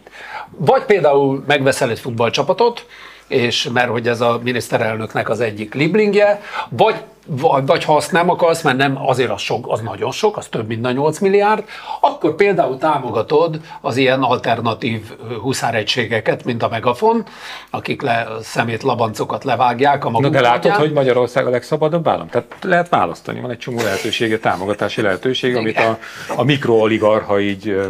[0.57, 2.87] Vagy például megveszel egy futballcsapatot,
[3.31, 6.95] és mert hogy ez a miniszterelnöknek az egyik liblingje, vagy,
[7.27, 10.47] vagy, vagy ha azt nem akarsz, mert nem azért az, sok, az nagyon sok, az
[10.47, 11.65] több mint a 8 milliárd,
[12.01, 15.01] akkor például támogatod az ilyen alternatív
[15.41, 17.25] huszáregységeket, mint a Megafon,
[17.71, 20.79] akik le, szemét labancokat levágják a Na maguk de látod, módján.
[20.79, 22.29] hogy Magyarország a legszabadabb állam?
[22.29, 25.99] Tehát lehet választani, van egy csomó lehetősége, támogatási lehetőség, amit a,
[26.37, 27.81] a mikrooligarha így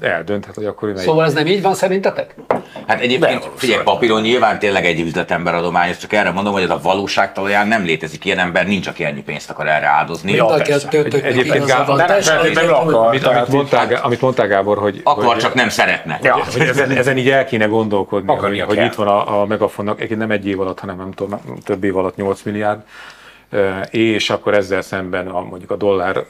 [0.00, 1.08] eldönthet, hogy akkor melyik.
[1.08, 2.34] Szóval ez nem így van szerintetek?
[2.86, 6.80] Hát egyébként, figyelj, papíron nyilván tényleg egy üzletember adomány, csak erre mondom, hogy ez a
[6.82, 10.30] valóság talaján nem létezik ilyen, ilyen ember nincs, aki ennyi pénzt akar erre áldozni.
[10.30, 10.88] Mind a persze.
[10.88, 11.96] kettőtöknek Egy- egyébként Gábor- van.
[11.96, 13.06] de nem feltétlenül értem, akar.
[13.08, 15.00] hogy- Amit, amit, mondtál, Gá- amit mondtál Gábor, hogy...
[15.04, 16.18] Akar, hogy, csak nem szeretne.
[16.22, 18.84] Ja, hogy ezen, ezen így el kéne gondolkodni, hogy, Akarnia hogy kell.
[18.86, 21.96] itt van a, a Megafonnak, egyébként nem egy év alatt, hanem nem tudom, több év
[21.96, 22.80] alatt 8 milliárd,
[23.90, 26.24] és akkor ezzel szemben a, mondjuk a dollár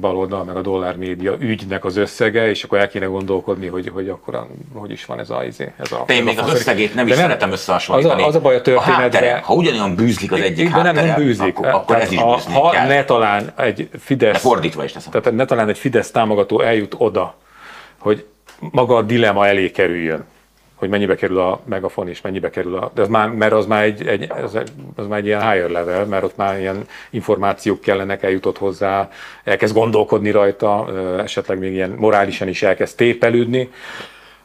[0.00, 4.08] baloldal, meg a dollár média ügynek az összege, és akkor el kéne gondolkodni, hogy, hogy
[4.08, 7.14] akkor a, hogy is van ez a, ez a én még az összegét nem is
[7.14, 8.20] szeretem összehasonlítani.
[8.22, 9.00] Az a, az a baj a történetben.
[9.00, 11.58] háttere, ha ugyanolyan bűzlik az egyik de nem, nem háttere, bűzik.
[11.58, 12.86] akkor, akkor ez is a, ha kell.
[12.86, 14.32] ne talán egy Fidesz...
[14.32, 15.10] De fordítva is teszem.
[15.10, 17.34] Tehát ne talán egy Fidesz támogató eljut oda,
[17.98, 18.26] hogy
[18.58, 20.24] maga a dilema elé kerüljön,
[20.80, 22.90] hogy mennyibe kerül a megafon és mennyibe kerül a...
[22.94, 24.58] De az már, mert az már egy, egy, az,
[24.96, 29.10] az már egy ilyen higher level, mert ott már ilyen információk kellenek, eljutott hozzá,
[29.44, 30.88] elkezd gondolkodni rajta,
[31.18, 33.70] esetleg még ilyen morálisan is elkezd tépelődni,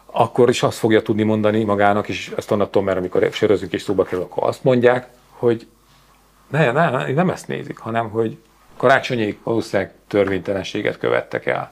[0.05, 4.03] akkor is azt fogja tudni mondani magának, és ezt tudom, mert amikor sörözünk és szóba
[4.03, 5.67] kerül, akkor azt mondják, hogy
[6.47, 8.37] ne, ne, ne, nem ezt nézik, hanem hogy
[8.77, 11.71] karácsonyék valószínűleg törvénytelenséget követtek el.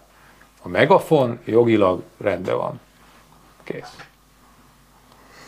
[0.61, 2.79] A megafon jogilag rendben van.
[3.63, 4.12] Kész.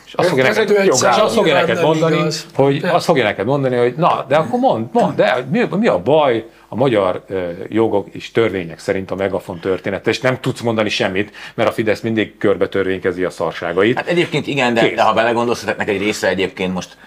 [0.05, 1.25] És azt fogja neked, egy és jogállam.
[1.25, 2.45] azt fogja neked mondani, igaz.
[2.53, 5.87] hogy De- azt fogja neked mondani, hogy na, de akkor mond, mond, de mi, mi
[5.87, 7.25] a baj a magyar
[7.69, 12.01] jogok és törvények szerint a megafon története, és nem tudsz mondani semmit, mert a Fidesz
[12.01, 13.95] mindig körbe törvénykezi a szarságait.
[13.97, 14.95] Hát egyébként igen, de, Kész.
[14.95, 16.97] de ha belegondolsz, ezeknek egy része egyébként most,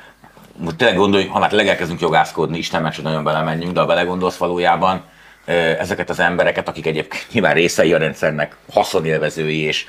[0.57, 4.37] most tényleg gondolj, ha már tényleg elkezdünk jogászkodni, Isten meg nagyon belemenjünk, de ha belegondolsz
[4.37, 5.03] valójában,
[5.79, 9.87] ezeket az embereket, akik egyébként nyilván részei a rendszernek, haszonélvezői és,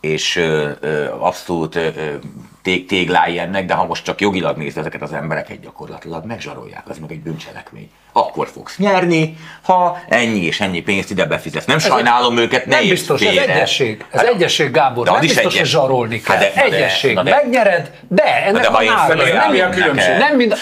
[0.00, 1.88] és ö, ö, abszolút ö,
[2.62, 6.98] tég, téglái ennek, de ha most csak jogilag nézd ezeket az embereket gyakorlatilag megzsarolják, az
[6.98, 7.90] meg egy bűncselekmény.
[8.12, 11.64] Akkor fogsz nyerni, ha ennyi és ennyi pénzt ide befizetsz.
[11.64, 13.52] Nem sajnálom őket, ne Nem biztos, ez félre.
[13.54, 14.04] egyesség.
[14.10, 15.04] Ez Hát, egyesség, Gábor.
[15.04, 15.68] de Nem biztos, hogy egyes.
[15.68, 16.36] zsarolni kell.
[16.36, 17.14] Hát de- de- egyesség.
[17.14, 19.14] na de- Megnyered, de ennek de van ára.
[19.14, 20.54] Nem mind- neked- Nem mind...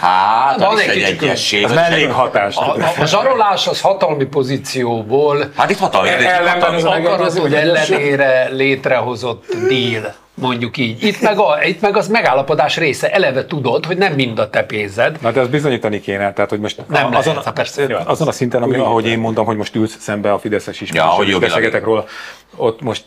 [0.00, 1.62] Hát, Van egy egy egyesség.
[1.64, 2.56] Ez mellékhatás.
[2.56, 6.84] A, a, a zsarolás az hatalmi pozícióból Hát itt hatalmi, ez egy Ellenben hatalmi az
[6.84, 10.14] akarat, hogy ellenére létrehozott díl.
[10.40, 11.02] Mondjuk így.
[11.02, 13.12] Itt meg, a, itt meg az megállapodás része.
[13.12, 15.18] Eleve tudod, hogy nem mind a te pénzed.
[15.20, 18.02] Na de ezt bizonyítani kéne, tehát hogy most Nem azon, lehet, persze.
[18.04, 21.04] azon a szinten, ami, ahogy én mondom, hogy most ülsz szembe a Fideszes is, Ja,
[21.04, 22.04] hogy beszélgetek róla,
[22.56, 23.04] ott most,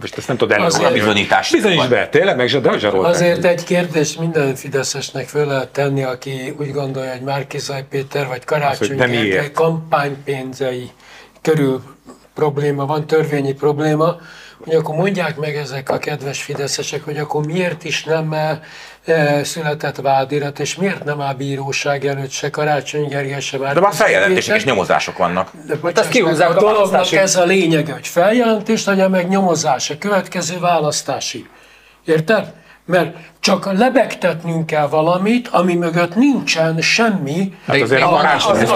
[0.00, 0.84] most ezt nem tudod elmondani.
[0.84, 1.50] a bizonyítás.
[1.50, 3.12] Bizonyíts be, tényleg meg de zsarolták.
[3.14, 8.44] Azért egy kérdés minden Fideszesnek föl lehet tenni, aki úgy gondolja, hogy Márkizaj Péter vagy
[8.44, 10.90] Karácsony Gergely kampánypénzei
[11.42, 11.82] körül
[12.34, 14.16] probléma van, törvényi probléma,
[14.64, 18.32] hogy akkor mondják meg ezek a kedves fideszesek, hogy akkor miért is nem
[19.04, 23.92] e, született vádirat, és miért nem áll bíróság előtt se Karácsony Gergely, se De már
[23.94, 25.50] feljelentések és nyomozások vannak.
[25.66, 29.90] De bocsáss kihúzzák a a dolognak választási- ez a lényege, hogy feljelentést legyen meg nyomozás
[29.90, 31.46] a következő választási.
[32.04, 32.52] Érted?
[32.86, 37.54] Mert csak lebegtetnünk kell valamit, ami mögött nincsen semmi.
[37.66, 38.70] Hát azért De- a karácsony, az- az,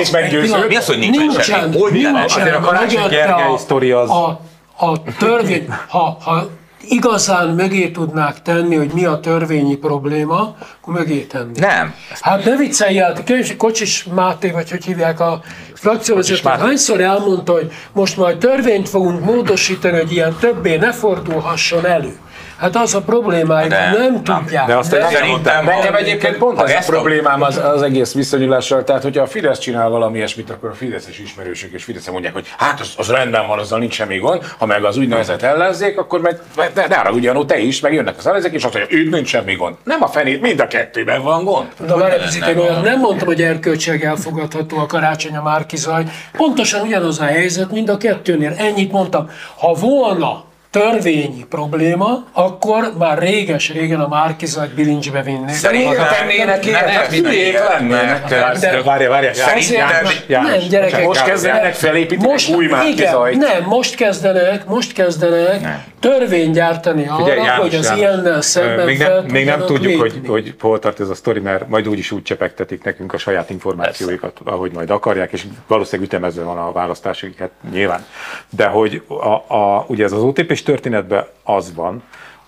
[0.00, 0.66] az- meggyőző.
[0.66, 1.78] Mi az, hogy nincsen semmi?
[1.78, 2.14] Hogy nincsen?
[2.40, 4.40] Azért a Karácsony Gergely a- sztori az- A,
[4.80, 6.46] a törvény, ha, ha
[6.88, 11.58] igazán mögé tudnák tenni, hogy mi a törvényi probléma, akkor mögé tenni.
[11.58, 11.94] Nem.
[12.20, 13.14] Hát ne vicceljél,
[13.56, 15.40] Kocsis- Máté, vagy hogy hívják a
[15.74, 22.18] frakcióvezető, hányszor elmondta, hogy most majd törvényt fogunk módosítani, hogy ilyen többé ne fordulhasson elő.
[22.58, 24.22] Hát az a problémájuk, De- hogy nem nem.
[24.42, 24.66] tudják.
[24.66, 29.02] De azt De- Szerintem Nekem egyébként pont ez a- problémám az, az egész viszonyulással, tehát
[29.02, 32.80] hogyha a Fidesz csinál valami ilyesmit, akkor a Fideszes ismerősök és Fidesz mondják, hogy hát
[32.80, 36.40] az, az rendben van, azzal nincs semmi gond, ha meg az úgynevezett ellenzék, akkor meg
[36.74, 39.28] de, de arra ugyanúgy te is, meg jönnek az ellenzék, és azt mondja, ő nincs
[39.28, 39.74] semmi gond.
[39.84, 41.68] Nem a fenét, mind a kettőben van gond.
[41.86, 42.14] De várj
[42.48, 46.04] én olyan nem mondtam, hogy erkölcsileg elfogadható a karácsony a Márkizaj.
[46.32, 48.54] Pontosan ugyanaz a helyzet, mind a kettőnél.
[48.56, 49.30] Ennyit mondtam.
[49.56, 55.54] Ha volna törvényi probléma, akkor már réges-régen a Márkizajt bilincsbe vinnék.
[55.54, 58.24] Szerintem tennének ilyet, Nem, hülyék lennének.
[58.60, 59.34] De várja, várja.
[59.34, 61.04] Szerintem- nem, gyerekek.
[61.04, 63.36] Most kezdenek felépíteni most, új igen, Márkizajt.
[63.36, 65.84] nem, most kezdenek, most kezdenek Nem.
[66.00, 70.00] törvényt gyártani arra, Figyelj, János, hogy az János, ilyennel szemben még nem, még nem tudjuk,
[70.00, 73.50] hogy, hogy hol tart ez a sztori, mert majd úgyis úgy csepegtetik nekünk a saját
[73.50, 78.04] információikat, ahogy majd akarják, és valószínűleg ütemezve van a választásig, hát nyilván.
[78.50, 80.22] De hogy a, a, ugye ez az
[80.60, 82.02] OTP-s történetben az van,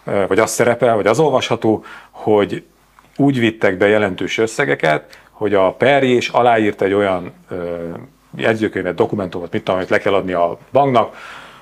[0.05, 2.65] vagy az szerepel, vagy az olvasható, hogy
[3.17, 7.89] úgy vittek be jelentős összegeket, hogy a Perjés aláírt egy olyan ö,
[8.37, 11.17] jegyzőkönyvet, dokumentumot, mit tudom, amit le kell adni a banknak,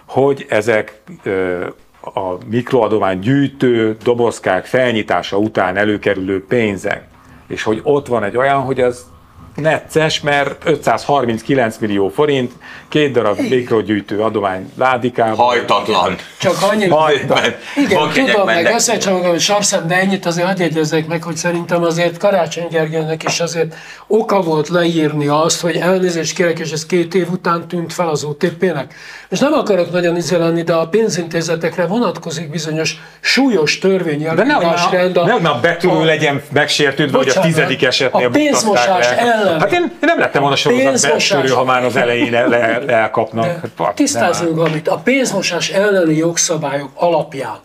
[0.07, 1.67] hogy ezek ö,
[2.01, 7.05] a mikroadomány gyűjtő dobozkák felnyitása után előkerülő pénzek,
[7.47, 9.07] és hogy ott van egy olyan, hogy ez
[9.55, 12.53] necces, mert 539 millió forint,
[12.89, 15.37] két darab mikrogyűjtő adomány ládikában.
[15.37, 16.17] Hajtatlan.
[16.39, 16.91] Csak annyit.
[16.91, 17.55] Hajtatlan.
[17.77, 21.83] Igen, Bankjegyek tudom, meg csak hogy sarszem, de ennyit azért hadd jegyezzek meg, hogy szerintem
[21.83, 23.75] azért Karácsony Gergelynek is azért
[24.07, 28.25] oka volt leírni azt, hogy elnézést kérek, és ez két év után tűnt fel az
[28.25, 28.95] OTP-nek.
[29.29, 34.65] És nem akarok nagyon izé lenni, de a pénzintézetekre vonatkozik bizonyos súlyos törvény De nehogy
[34.65, 39.40] már, nehogy már betűnő legyen megsértődve, hogy a tizedik esetnél a pénzmosás le.
[39.41, 39.61] Ellen.
[39.61, 43.45] Hát én, én nem lettem volna sorozat betörő, ha már az elején le, le, elkapnak.
[43.45, 44.89] Hát, pa- Tisztázunk valamit.
[44.89, 47.59] A pénzmosás elleni jogszabályok alapján,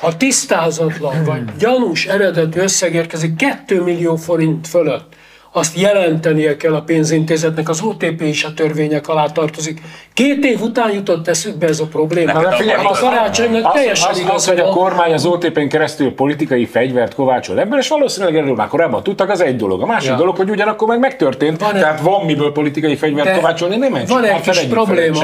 [0.00, 5.09] ha tisztázatlan vagy gyanús eredetű összeg érkezik 2 millió forint fölött,
[5.52, 9.80] azt jelentenie kell a pénzintézetnek, az OTP is a törvények alá tartozik.
[10.14, 12.42] Két év után jutott eszükbe ez a probléma.
[12.42, 16.66] De figyelj, a karácsonynak teljesen az, az, igaza hogy a kormány az OTP-n keresztül politikai
[16.66, 19.82] fegyvert kovácsol ebből, és valószínűleg erről már korábban tudtak, az egy dolog.
[19.82, 20.16] A másik Ja.
[20.16, 24.10] dolog, hogy ugyanakkor meg megtörtént, Van egy- tehát van miből politikai fegyvert kovácsolni, nem mentsük
[24.14, 25.20] Van egy kis probléma.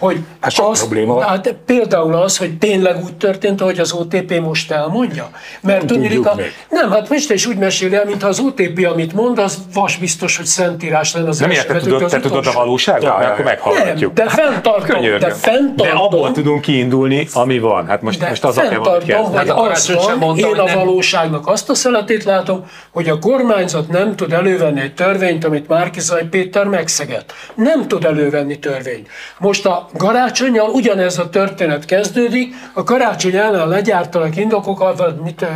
[0.00, 1.24] Hogy Hát sok probléma van.
[1.24, 5.30] Hát például az, hogy tényleg úgy történt, ahogy az OTP most elmondja.
[5.60, 6.34] Mert Nem tudjuk a.
[6.70, 10.36] Nem, hát most is úgy meséli el, mintha az OTP, amit mond, az vas biztos,
[10.36, 13.02] hogy szentírás lenne az Nem első te vezető, tudod, az te tudod a valóságot?
[13.02, 14.16] Ja, Mert akkor meghallgatjuk.
[14.16, 15.28] Nem, de fenntartom, Könyörgöm.
[15.28, 15.86] de fenntartom.
[15.98, 17.86] De abból tudunk kiindulni, ami van.
[17.86, 19.36] Hát most, De most az fenntartom, kezdeni.
[19.36, 23.18] hogy a az van, mondta, én hogy a valóságnak azt a szeletét látom, hogy a
[23.18, 27.32] kormányzat nem tud elővenni egy törvényt, amit Márkizaj Péter megszegett.
[27.54, 29.08] Nem tud elővenni törvényt.
[29.38, 35.46] Most a karácsonyjal ugyanez a történet kezdődik, a karácsony ellen legyártanak indokokat, vagy mit,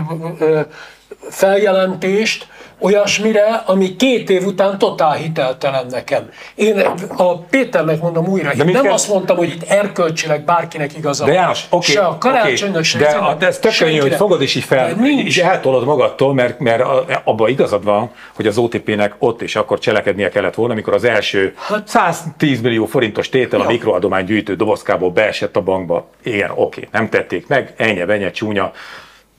[1.30, 2.46] feljelentést,
[2.78, 6.28] olyasmire, ami két év után totál hiteltelen nekem.
[6.54, 6.78] Én
[7.16, 11.24] a Péternek mondom újra, De én nem kell- azt mondtam, hogy itt erkölcsileg bárkinek igaza
[11.24, 11.32] De.
[11.32, 14.42] János, oké, Se a karácsonynak, se de, izének, a- de ez tök könnyű, hogy fogod
[14.42, 19.14] is így fel, így eltolod magadtól, mert, mert a- abban igazad van, hogy az OTP-nek
[19.18, 23.72] ott és akkor cselekednie kellett volna, amikor az első 110 millió forintos tétel a Hát-
[23.72, 23.78] Ja.
[23.78, 26.06] mikroadomány gyűjtő dobozkából beesett a bankba.
[26.22, 28.72] Igen, oké, nem tették meg, ennyi, ennyi csúnya.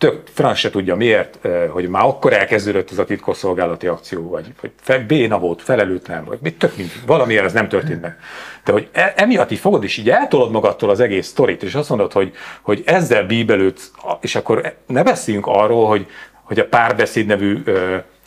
[0.06, 4.46] Tök franc se tudja miért, eh, hogy már akkor elkezdődött ez a titkosszolgálati akció, vagy,
[4.86, 8.18] vagy béna volt, felelőtlen, vagy mit tök mind, valamiért ez nem történt meg.
[8.66, 11.90] De hogy e, emiatt így fogod, és így eltolod magadtól az egész sztorit, és azt
[11.90, 13.92] mondod, hogy, hogy ezzel bíbelődsz,
[14.22, 16.08] és akkor ne beszéljünk arról, hogy,
[16.44, 17.64] hogy a párbeszéd nevű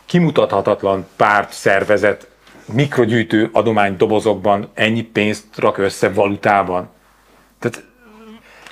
[0.06, 2.28] kimutathatatlan párt szervezet
[2.72, 6.88] mikrogyűjtő adománydobozokban ennyi pénzt rak össze valutában.
[7.58, 7.84] Tehát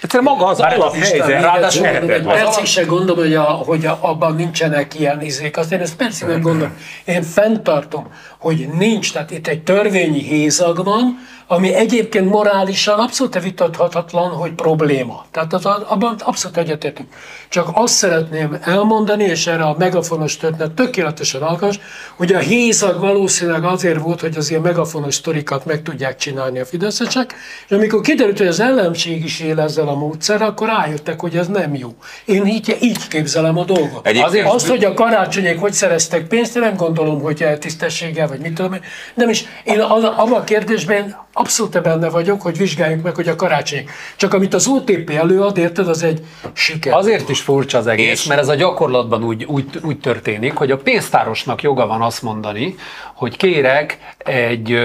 [0.02, 1.28] egyszerűen maga az alaphelyzet.
[1.28, 2.36] Ráadásul egy lehetetlen.
[2.36, 5.56] percig se gondolom, hogy, a, hogy a, abban nincsenek ilyen izék.
[5.56, 6.76] Azt én ezt persze nem gondolom.
[7.04, 8.06] Én fenntartom,
[8.38, 15.24] hogy nincs, tehát itt egy törvényi hézag van, ami egyébként morálisan abszolút vitathatatlan, hogy probléma.
[15.30, 17.08] Tehát az, abban abszolút egyetértünk.
[17.48, 21.80] Csak azt szeretném elmondani, és erre a megafonos történet tökéletesen alkalmas,
[22.16, 26.64] hogy a hézag valószínűleg azért volt, hogy az ilyen megafonos sztorikat meg tudják csinálni a
[26.64, 27.34] fideszesek,
[27.68, 31.46] és amikor kiderült, hogy az ellenség is él ezzel a módszerrel, akkor rájöttek, hogy ez
[31.48, 31.94] nem jó.
[32.24, 34.06] Én így, így képzelem a dolgot.
[34.06, 38.40] Egyébként- Azért azt, hogy a karácsonyék hogy szereztek pénzt, én nem gondolom, hogy tisztességgel, vagy
[38.40, 38.80] mit tudom én.
[39.14, 43.90] Nem is, én abban a kérdésben abszolút benne vagyok, hogy vizsgáljuk meg, hogy a karácsonyék.
[44.16, 46.94] Csak amit az OTP előad, érted, az egy siker.
[46.94, 48.24] Azért is furcsa az egész, És?
[48.24, 52.74] mert ez a gyakorlatban úgy, úgy, úgy történik, hogy a pénztárosnak joga van azt mondani,
[53.14, 54.78] hogy kérek egy,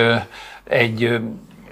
[0.70, 1.20] egy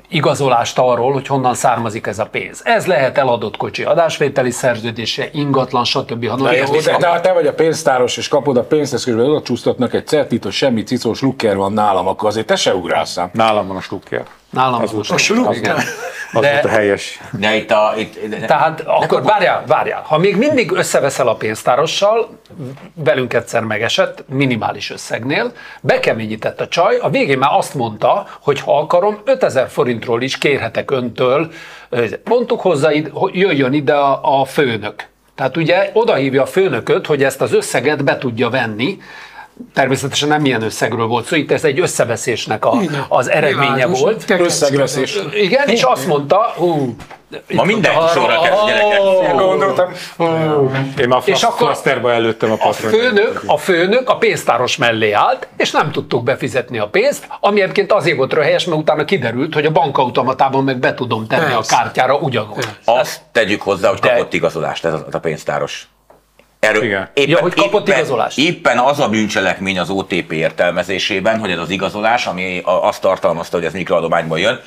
[0.09, 2.61] igazolást arról, hogy honnan származik ez a pénz.
[2.63, 6.27] Ez lehet eladott kocsi adásvételi szerződése, ingatlan, stb.
[6.27, 9.03] Ha Na jó, de, de ha te vagy a pénztáros, és kapod a pénzt, és
[9.03, 12.75] közben oda csúsztatnak egy certit, hogy semmi cicós lukker van nálam, akkor azért te se
[12.75, 13.19] ugrálsz.
[13.33, 14.23] Nálam van a slukker.
[14.49, 15.75] Nálam Az volt, a slukker.
[15.75, 15.83] az,
[16.33, 17.19] az De- volt a helyes.
[17.31, 17.93] De itt a...
[17.97, 20.01] Itt, de, Tehát akkor várjál, várjál.
[20.01, 22.29] Ha még mindig összeveszel a pénztárossal,
[22.93, 28.79] velünk egyszer megesett, minimális összegnél, bekeményített a csaj, a végén már azt mondta, hogy ha
[28.79, 31.51] akarom, 5000 forintról is kérhetek öntől,
[32.23, 32.89] mondtuk hozzá,
[33.31, 35.07] jöjjön ide a, a főnök.
[35.35, 38.97] Tehát ugye odahívja a főnököt, hogy ezt az összeget be tudja venni,
[39.73, 43.05] Természetesen nem ilyen összegről volt szó, itt ez egy összeveszésnek a, Igen.
[43.09, 44.25] az eredménye Világos, volt.
[44.29, 45.19] Összegveszés.
[45.33, 46.95] Igen, és azt mondta, hú,
[47.53, 49.35] Ma mindenki sorra kezd, gyerekek.
[49.35, 49.91] Gondoltam.
[50.99, 52.91] Én már És akkor- előttem a A patron.
[52.91, 57.91] főnök, a főnök a pénztáros mellé állt, és nem tudtuk befizetni a pénzt, ami egyébként
[57.91, 61.75] azért volt röhelyes, mert utána kiderült, hogy a bankautomatában meg be tudom tenni Persze.
[61.75, 62.65] a kártyára ugyanúgy.
[62.85, 65.87] Azt tegyük hozzá, hogy kapott igazolást ez a, a pénztáros.
[66.59, 67.09] Erről Igen.
[67.13, 68.37] Éppen, Ja, hogy kapott éppen, igazolást.
[68.37, 73.65] Éppen az a bűncselekmény az OTP értelmezésében, hogy ez az igazolás, ami azt tartalmazta, hogy
[73.65, 74.61] ez mikroadományból jön,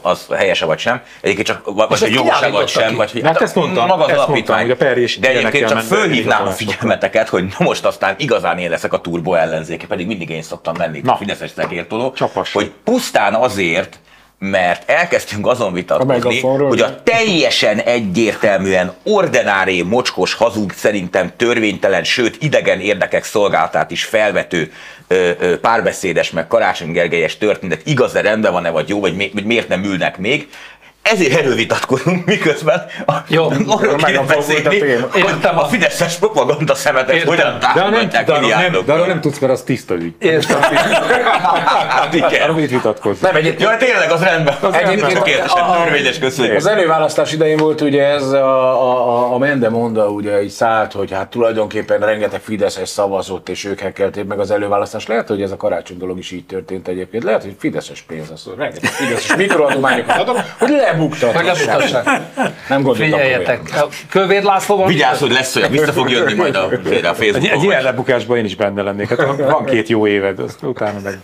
[0.00, 1.02] az helyese vagy sem.
[1.20, 2.94] Egyébként csak vagy, hogy jogos-e vagy sem, ki.
[2.94, 4.56] vagy hogy Hát ezt mondtam, maga az ezt alapítvány.
[4.56, 8.14] mondtam, hogy a per és De egyébként csak fölhívnám a figyelmeteket, hogy na most aztán
[8.18, 11.16] igazán én leszek a turbo ellenzéke, pedig mindig én szoktam lenni itt a Na.
[11.16, 12.14] Fideszes szekértoló,
[12.52, 14.00] hogy pusztán azért,
[14.50, 22.36] mert elkezdtünk azon vitatkozni, megafonról, hogy a teljesen egyértelműen ordinári, mocskos, hazug, szerintem törvénytelen, sőt
[22.40, 24.72] idegen érdekek szolgáltát is felvető
[25.60, 29.84] párbeszédes, meg Karácsony Gergelyes történet igaz-e, rendben van-e, vagy jó, vagy, mi, vagy miért nem
[29.84, 30.48] ülnek még.
[31.02, 34.74] Ezért erről vitatkozunk, miközben a, Jó, arról kéne beszélni,
[35.14, 37.28] Értem a a- fideszes propaganda szemetet Értem.
[37.28, 40.14] hogyan De arról nem, támogatják de nem, de arról nem tudsz, mert az tiszta ügy.
[40.18, 40.60] Értem.
[41.88, 42.42] Hát igen.
[42.42, 43.26] Arról mit vitatkozni?
[43.26, 44.56] Nem, egyébként Ja, tényleg, az rendben.
[44.60, 46.56] Az Egyébként tökéletesen a- törvényes, köszönjük.
[46.56, 51.10] Az előválasztás idején volt ugye ez a, a, a Mende Monda ugye így szállt, hogy
[51.12, 55.08] hát tulajdonképpen rengeteg Fideszes szavazott, és ők hekkelték meg az előválasztást.
[55.08, 57.22] Lehet, hogy ez a karácsony dolog is így történt egyébként.
[57.24, 61.36] Lehet, hogy Fideszes pénz az, rengeteg Fideszes mikroadományokat adok, hogy lebuktassák.
[61.36, 62.04] Hogy lebuktassák.
[62.68, 63.60] Nem gondoltam Figyeljetek,
[64.08, 64.86] Kövér Lászlóval...
[64.86, 67.62] Vigyázz, hogy lesz olyan, vissza fog jönni majd a, a Egy, egy Facebookon.
[67.62, 69.08] ilyen lebukásban én is benne lennék.
[69.08, 71.18] Hát van két jó éved, azt utána meg...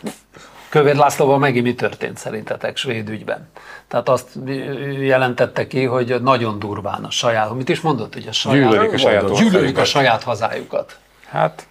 [0.69, 3.49] Kövér Lászlóval megint mi történt szerintetek svéd ügyben?
[3.89, 4.29] Tehát azt
[5.01, 8.99] jelentette ki, hogy nagyon durván a saját, mit is mondott, hogy a saját, Gyűlölik a
[8.99, 10.97] saját gyűlölik a saját hazájukat.
[11.29, 11.67] Hát,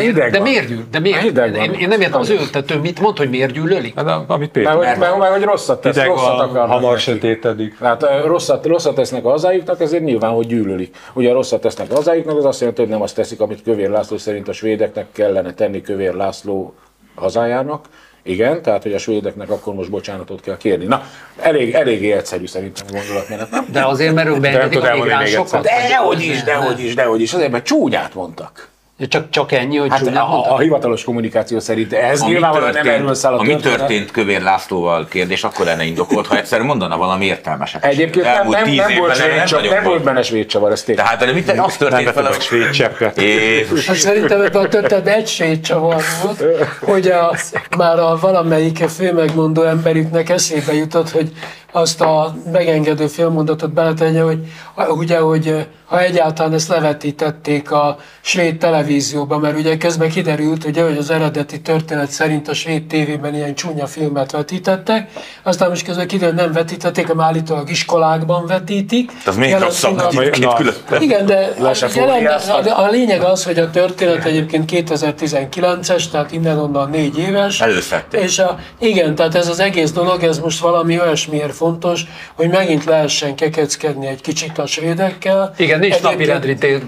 [0.00, 0.48] hideg de van.
[0.48, 0.84] miért gyűl?
[0.90, 1.20] De miért?
[1.20, 1.54] Hideg.
[1.56, 3.94] Én, én nem értem az ő, tehát ő mit mond, hogy miért gyűlölik?
[3.94, 6.98] hát a- amit Mert, Péter hogy, mert, mert, hogy rosszat tesz, hideg rosszat akarnak hamar
[6.98, 7.78] sötétedik.
[7.78, 10.96] Hát rosszat, rosszat tesznek a hazájuknak, ezért nyilván, hogy gyűlölik.
[11.12, 14.16] Ugye rosszat tesznek a hazájuknak, az azt jelenti, hogy nem azt teszik, amit Kövér László
[14.18, 16.74] szerint a svédeknek kellene tenni Kövér László
[17.14, 17.84] hazájának.
[18.24, 20.84] Igen, tehát hogy a svédeknek akkor most bocsánatot kell kérni.
[20.84, 21.02] Na,
[21.40, 23.66] elég, eléggé egyszerű szerintem a gondolatmenet, nem?
[23.72, 25.62] De azért, mert ők beengedik a migránsokat?
[25.62, 27.32] Dehogy is, dehogy is, dehogy is.
[27.32, 28.68] Azért, mert csúnyát mondtak.
[29.08, 32.88] Csak, csak ennyi, hogy Hát csúnyát a, a, hivatalos kommunikáció szerint ez Ami nyilvánvalóan nem
[32.88, 33.78] erről száll a ami történet.
[33.78, 37.84] történt Kövér Lászlóval kérdés, akkor lenne indokolt, ha egyszer mondana valami értelmeset.
[37.84, 40.82] Egyébként nem, nem, tíz nem, volt svéd csavar, nagyon nem volt benne svéd csavar, ez.
[40.82, 43.20] Tehát de mit, az Nem történt vele, beteg svéd cseppet.
[43.86, 46.44] Hát szerintem ebben a történetben egy sétcsavar volt,
[46.80, 47.36] hogy a,
[47.76, 51.32] már a valamelyik főmegmondó emberüknek eszébe jutott, hogy
[51.72, 54.38] azt a megengedő félmondatot beletegye, hogy
[54.88, 60.96] ugye, hogy ha egyáltalán ezt levetítették a svéd televízióban, mert ugye közben kiderült, ugye, hogy
[60.96, 65.10] az eredeti történet szerint a svéd tévében ilyen csúnya filmet vetítettek,
[65.42, 69.10] aztán most közben kiderült, nem vetítették, hanem állítólag iskolákban vetítik.
[69.26, 70.54] Az még rosszabb, két Na.
[70.54, 70.74] külön.
[71.00, 71.54] igen, de
[71.94, 77.60] jelen, a, a lényeg az, hogy a történet egyébként 2019-es, tehát innen-onnan négy éves.
[77.60, 78.20] Előszedték.
[78.20, 82.04] És a, igen, tehát ez az egész dolog, ez most valami olyasmiért fontos,
[82.34, 85.54] hogy megint lehessen kekeckedni egy kicsit a svédekkel.
[85.56, 86.82] Igen, nincs napirendri tér.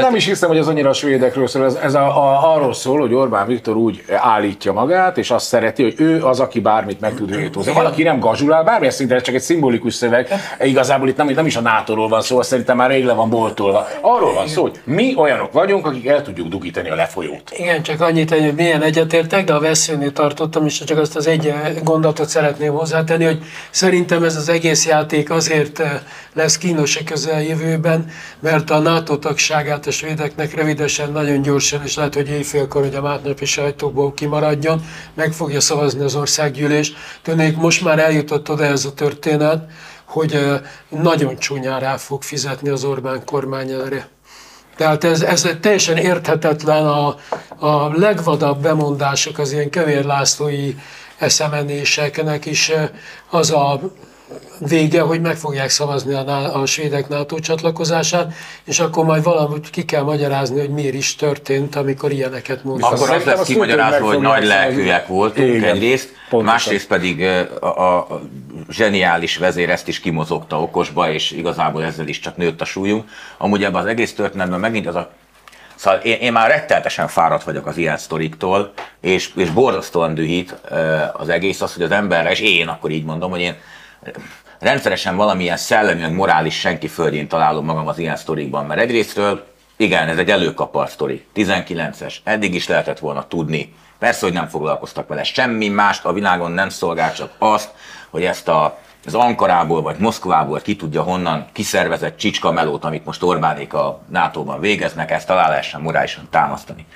[0.00, 3.00] Nem, is hiszem, hogy az annyira a svédekről szól, ez, ez a, a, arról szól,
[3.00, 7.14] hogy Orbán Viktor úgy állítja magát, és azt szereti, hogy ő az, aki bármit meg
[7.14, 7.72] tud vétózni.
[7.72, 10.28] Valaki nem gazsulál, bármilyen szinten, ez csak egy szimbolikus szöveg.
[10.60, 13.30] Igazából itt nem, nem is a NATO-ról van szó, azt szerintem már rég le van
[13.30, 13.86] boltolva.
[14.00, 17.50] Arról van szó, hogy mi olyanok vagyunk, akik el tudjuk dugítani a lefolyót.
[17.56, 21.54] Igen, csak annyit, hogy milyen egyetértek, de a veszőnél tartottam, és csak azt az egy
[21.82, 23.38] gondolatot szeretném hozzátenni, hogy
[23.80, 26.00] szerintem ez az egész játék azért eh,
[26.32, 28.10] lesz kínos a közeljövőben,
[28.40, 33.00] mert a NATO tagságát a svédeknek rövidesen, nagyon gyorsan, és lehet, hogy éjfélkor, hogy a
[33.00, 36.92] mátnapi sajtóból kimaradjon, meg fogja szavazni az országgyűlés.
[37.22, 39.64] Tudnék, most már eljutott oda ez a történet,
[40.04, 44.08] hogy eh, nagyon csúnyán rá fog fizetni az Orbán kormány erre.
[44.76, 47.16] Tehát ez, ez teljesen érthetetlen, a,
[47.58, 50.74] a legvadabb bemondások az ilyen kövér Lászlói
[51.20, 52.88] eszemenéseknek is eh,
[53.30, 53.80] az a
[54.58, 58.32] vége, hogy meg fogják szavazni a, a svédek NATO csatlakozását,
[58.64, 62.92] és akkor majd valahogy ki kell magyarázni, hogy miért is történt, amikor ilyeneket mondtak.
[62.92, 66.54] Akkor az lesz azt kimagyarázva, hogy nagy lelkűek voltunk Igen, egyrészt, pontosan.
[66.54, 67.22] másrészt pedig
[67.60, 68.20] a, a, a
[68.70, 73.04] zseniális vezér ezt is kimozogta okosba, és igazából ezzel is csak nőtt a súlyunk.
[73.38, 75.10] Amúgy ebben az egész történetben megint az a
[75.80, 80.56] Szóval én, én már retteltesen fáradt vagyok az ilyen sztoriktól, és, és borzasztóan dühít
[81.12, 83.56] az egész az, hogy az emberre, és én akkor így mondom, hogy én
[84.58, 90.08] rendszeresen valamilyen szellemi, meg morális senki földjén találom magam az ilyen sztorikban, mert egyrésztről igen,
[90.08, 93.74] ez egy előkapart sztori, 19-es, eddig is lehetett volna tudni.
[93.98, 97.70] Persze, hogy nem foglalkoztak vele, semmi mást a világon nem szolgál, csak azt,
[98.10, 103.22] hogy ezt a, az Ankarából vagy Moszkvából ki tudja honnan kiszervezett csicska melót, amit most
[103.22, 106.86] Orbánék a NATO-ban végeznek, ezt alá lehessen morálisan támasztani.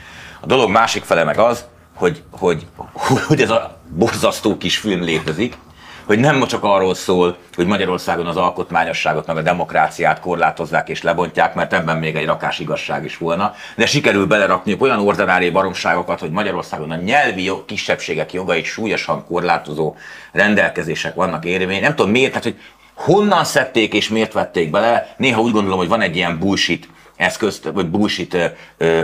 [0.40, 2.66] A dolog másik fele meg az, hogy, hogy,
[3.26, 5.57] hogy ez a borzasztó kis film létezik,
[6.07, 11.55] hogy nem csak arról szól, hogy Magyarországon az alkotmányosságot meg a demokráciát korlátozzák és lebontják,
[11.55, 16.30] mert ebben még egy rakás igazság is volna, de sikerül belerakni olyan ordinári baromságokat, hogy
[16.30, 19.94] Magyarországon a nyelvi kisebbségek jogait súlyosan korlátozó
[20.32, 21.80] rendelkezések vannak érvény.
[21.80, 22.59] Nem tudom miért, tehát hogy
[22.94, 25.14] honnan szedték és miért vették bele.
[25.16, 28.36] Néha úgy gondolom, hogy van egy ilyen bullshit eszközt, vagy bullshit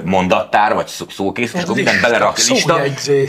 [0.05, 2.81] mondattár, vagy szó- szókész, és akkor mindent Lista, belerak lista,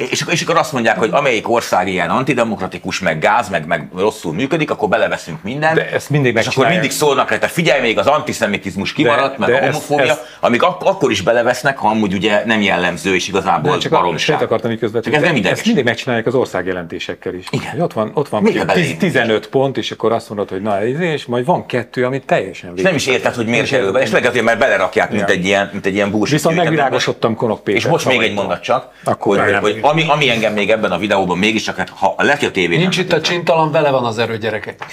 [0.09, 3.88] és, akkor- és akkor azt mondják, hogy amelyik ország ilyen antidemokratikus, meg gáz, meg, meg
[3.95, 5.75] rosszul működik, akkor beleveszünk mindent.
[5.75, 9.49] De ezt mindig és akkor mindig szólnak rá, te figyelj, még az antiszemitizmus kimaradt, meg
[9.49, 13.27] de a homofóbia, ez- amik ak- akkor is belevesznek, ha amúgy ugye nem jellemző, és
[13.27, 14.41] igazából Nem, csak a, baromság.
[14.41, 15.19] akartam így közvetlenül.
[15.19, 15.57] Csak ez nem de ideges.
[15.57, 17.45] Ezt mindig megcsinálják az országjelentésekkel is.
[17.49, 17.82] Igen.
[17.82, 18.97] Ott van, ott van Miért 10, beleírni?
[18.97, 22.71] 15 pont, és akkor azt mondod, hogy na ez, és majd van kettő, ami teljesen
[22.75, 25.36] És nem is érted, hogy miért kerül be, és meg azért, mert belerakják, mint Ja.
[25.36, 26.34] egy ilyen, mint egy ilyen bullshit.
[26.36, 27.82] Viszont megvilágosodtam Konok Péter.
[27.82, 30.97] És most még egy mondat csak, Akkor hogy, hogy ami, ami engem még ebben a
[30.97, 34.17] videóban mégiscsak, hát, ha a Leti a tévén Nincs itt a csintalan, bele van az
[34.17, 34.86] erő, gyerekek.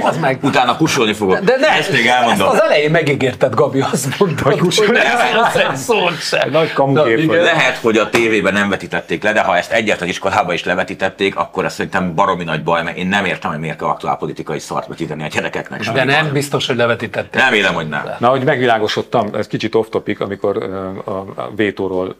[0.00, 0.38] Az meg.
[0.42, 1.38] utána kusolni fogok.
[1.38, 2.46] De ne, Ezt még elmondom.
[2.46, 4.72] Ezt az elején megígérted, Gabi, azt mondta, hogy,
[6.20, 6.48] se.
[6.50, 7.32] Nagy kamukép.
[7.32, 11.36] Lehet, hogy a tévében nem vetítették le, de ha ezt egyet az iskolában is levetítették,
[11.36, 14.86] akkor ez szerintem baromi nagy baj, mert én nem értem, hogy miért kell aktuálpolitikai szart
[14.86, 15.80] vetíteni a gyerekeknek.
[15.90, 17.40] De nem biztos, hogy levetítették.
[17.40, 18.10] Remélem, hogy nem.
[18.18, 20.56] Na, hogy megvilágosodtam, ez kicsit off topic, amikor
[21.04, 22.14] a, vétóról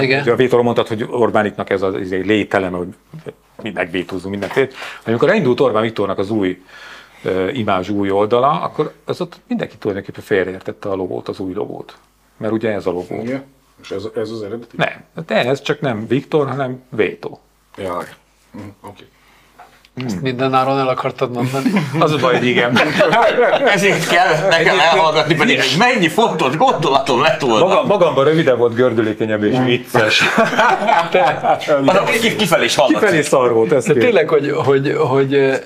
[0.00, 0.28] Igen.
[0.28, 2.88] a vétóról mondtad, hogy Orbániknak ez az ez egy lételeme, hogy
[3.62, 4.74] mi megvétózunk mindent.
[5.06, 6.62] Amikor elindult Orbán Viktornak az új
[7.24, 11.96] uh, imázs új oldala, akkor az ott mindenki tulajdonképpen félreértette a logót, az új logót.
[12.36, 13.22] Mert ugye ez a logó.
[13.22, 13.44] Igen.
[13.82, 14.76] És ez, ez az eredeti?
[14.76, 17.40] Nem, de ez csak nem Viktor, hanem Vétó.
[17.76, 18.04] Jaj.
[18.52, 19.04] Hm, Oké.
[20.06, 21.70] Ezt mindenáron el akartad mondani.
[21.98, 22.78] Az a baj, hogy igen.
[23.74, 27.66] Ezért kell nekem elhallgatni, pedig hogy mennyi fontos gondolatom lett volna.
[27.66, 30.22] Maga, magamban rövidebb volt, gördülékenyebb és vicces.
[31.86, 32.98] Az ki- Kifelé is hallatszik.
[33.00, 35.60] Kifelé szar volt, ez De tényleg, hogy, hogy, hogy,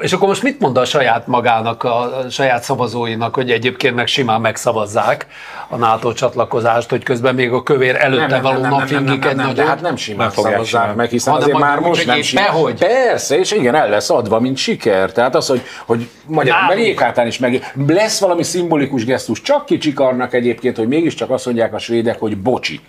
[0.00, 4.40] és akkor most mit mond a saját magának, a saját szavazóinak, hogy egyébként meg simán
[4.40, 5.26] megszavazzák
[5.68, 9.54] a NATO csatlakozást, hogy közben még a kövér előtte való napfingik egy nem, nagyon...
[9.54, 12.74] de hát nem simán Nem szavazzák meg, hiszen azért már most nem simán.
[12.78, 15.12] Persze, és igen, el lesz adva, mint siker.
[15.12, 20.34] Tehát az, hogy, hogy magyar, meg Jéghátán is meg lesz valami szimbolikus gesztus, csak kicsikarnak
[20.34, 22.80] egyébként, hogy mégiscsak azt mondják a svédek, hogy bocsi.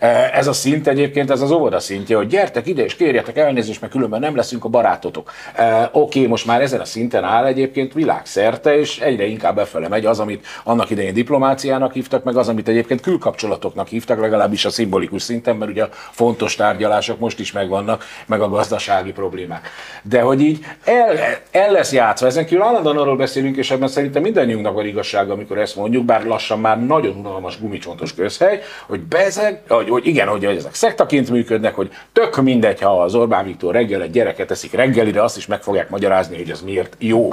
[0.00, 3.80] E, Ez a szint egyébként, ez az óvoda szintje, hogy gyertek ide és kérjetek elnézést,
[3.80, 5.30] mert különben nem leszünk a barátotok.
[5.54, 10.06] E, Oké, most már ezen a szinten áll egyébként világszerte, és egyre inkább befele megy
[10.06, 15.22] az, amit annak idején diplomáciának hívtak, meg az, amit egyébként külkapcsolatoknak hívtak, legalábbis a szimbolikus
[15.22, 19.68] szinten, mert ugye a fontos tárgyalások most is megvannak, meg a gazdasági problémák.
[20.02, 21.18] De hogy így el,
[21.50, 25.58] el lesz játszva, ezen kívül állandóan arról beszélünk, és ebben szerintem mindannyiunknak van igazsága, amikor
[25.58, 30.44] ezt mondjuk, bár lassan már nagyon unalmas gumicsontos közhely, hogy bezeg, hogy, hogy igen, hogy
[30.44, 35.22] ezek szektaként működnek, hogy tök mindegy, ha az Orbán Viktor reggel egy gyereket eszik reggelire,
[35.22, 37.32] azt is meg fogják magyarázni, hogy ez miért jó.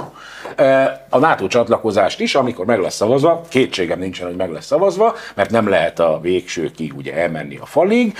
[1.08, 5.50] A NATO csatlakozást is, amikor meg lesz szavazva, kétségem nincsen, hogy meg lesz szavazva, mert
[5.50, 8.14] nem lehet a végső ki ugye elmenni a falig,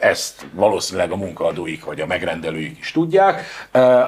[0.00, 3.42] ezt valószínűleg a munkaadóik vagy a megrendelőik is tudják,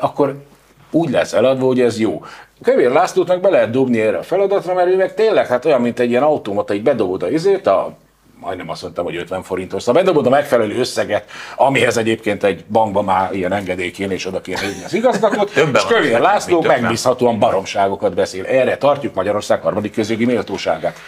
[0.01, 0.43] akkor
[0.91, 2.25] úgy lesz eladva, hogy ez jó.
[2.63, 5.81] Kövér Lászlót meg be lehet dobni erre a feladatra, mert ő meg tényleg hát olyan,
[5.81, 7.97] mint egy ilyen automata, így bedobod a izét, a
[8.45, 13.05] majdnem azt mondtam, hogy 50 forintos, szóval bedobod a megfelelő összeget, amihez egyébként egy bankban
[13.05, 18.15] már ilyen engedély kéne, és oda kéne hívni az igazgatót, és Kövér László megbízhatóan baromságokat
[18.15, 18.45] beszél.
[18.45, 20.99] Erre tartjuk Magyarország harmadik közjogi méltóságát.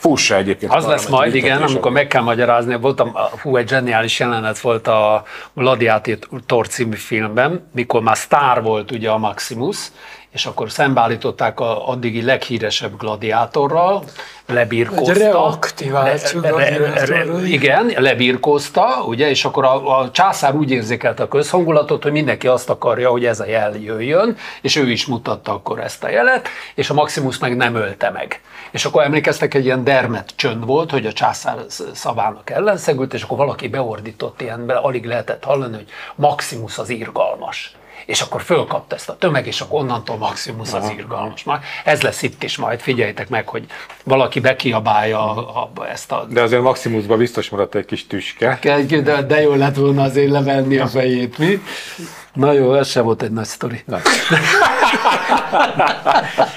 [0.00, 0.72] Fussa egyébként.
[0.72, 2.76] Az lesz majd, igen, amikor meg kell magyarázni.
[2.76, 5.22] Voltam, hú, egy zseniális jelenet volt a
[5.52, 9.78] Gladiátor című filmben, mikor már sztár volt ugye a Maximus,
[10.32, 14.04] és akkor szembeállították a addigi leghíresebb gladiátorral,
[14.46, 15.12] lebirkózta.
[15.12, 17.44] Egy reaktiváció Le- re- gladiátorral.
[17.44, 22.70] igen, lebirkózta, ugye, és akkor a, a császár úgy érzékelte a közhangulatot, hogy mindenki azt
[22.70, 26.90] akarja, hogy ez a jel jöjjön, és ő is mutatta akkor ezt a jelet, és
[26.90, 28.40] a Maximus meg nem ölte meg.
[28.70, 33.22] És akkor emlékeztek, egy ilyen dermet csönd volt, hogy a császár sz- szavának ellenszegült, és
[33.22, 37.72] akkor valaki beordított ilyenbe, alig lehetett hallani, hogy Maximus az irgalmas.
[38.10, 41.44] És akkor fölkapta ezt a tömeg, és akkor onnantól Maximus az irgalmas.
[41.44, 43.64] Már ez lesz itt is majd, figyeljétek meg, hogy
[44.04, 46.26] valaki bekiabálja a, a, ezt a...
[46.30, 48.58] De azért Maximusban biztos maradt egy kis tüske.
[49.04, 51.62] De, de jó lett volna azért levenni a fejét, mi?
[52.34, 53.84] Na jó, ez sem volt egy nagy sztori.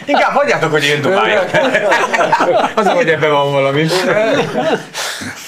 [0.05, 1.49] Inkább hagyjátok, hogy én dobáljak.
[2.75, 3.85] Az, hogy ebben van valami.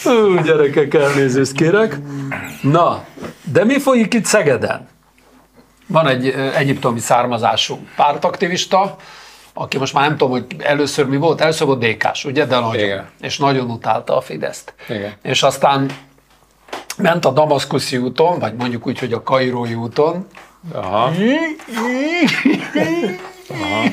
[0.06, 1.98] Ú, gyerekek, elnézést kérek.
[2.62, 3.04] Na,
[3.44, 4.94] de mi folyik itt Szegeden?
[5.88, 8.96] Van egy egyiptomi származású pártaktivista,
[9.54, 12.84] aki most már nem tudom, hogy először mi volt, először volt DK-s, ugye, de nagyon.
[12.84, 13.10] Igen.
[13.22, 14.74] És nagyon utálta a Fideszt.
[14.90, 15.14] Igen.
[15.22, 15.92] És aztán
[16.98, 20.28] ment a Damaszkuszi úton, vagy mondjuk úgy, hogy a Kairói úton.
[20.74, 21.12] Aha.
[23.50, 23.84] Aha.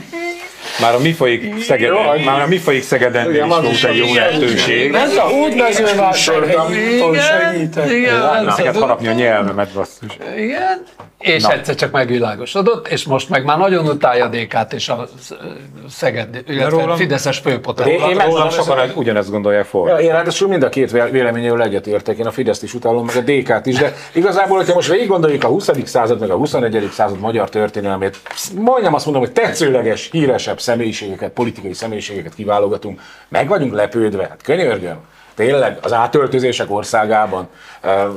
[0.82, 4.90] Már a mi folyik Szegeden, már a mi folyik Szegeden is volt egy jó lehetőség.
[4.90, 7.90] Ment a útmezővásárhelyi úton segítek.
[8.10, 10.18] Na, neked harapni a nyelvemet, basszus.
[10.36, 10.82] Igen,
[11.18, 11.52] és Na.
[11.52, 15.08] egyszer csak megvilágosodott, és most meg már nagyon utálja a DK-t és a
[15.88, 17.86] Szeged, illetve rólam- Fideszes főpotot.
[17.86, 20.00] Én- én Rólam sokan ugyanezt gondolják Ja, for.
[20.00, 23.20] én ráadásul mind a két vé- véleményével egyetértek, én a Fideszt is utálom, meg a
[23.20, 25.70] DK-t is, de igazából, hogyha most végig gondoljuk a 20.
[25.84, 26.88] század, meg a 21.
[26.92, 28.16] század magyar történelmét,
[28.58, 34.98] majdnem azt mondom, hogy tetszőleges, híresebb személyiségeket, politikai személyiségeket kiválogatunk, meg vagyunk lepődve, hát könyörgöm,
[35.34, 37.48] tényleg az átöltözések országában,
[37.82, 38.10] ö,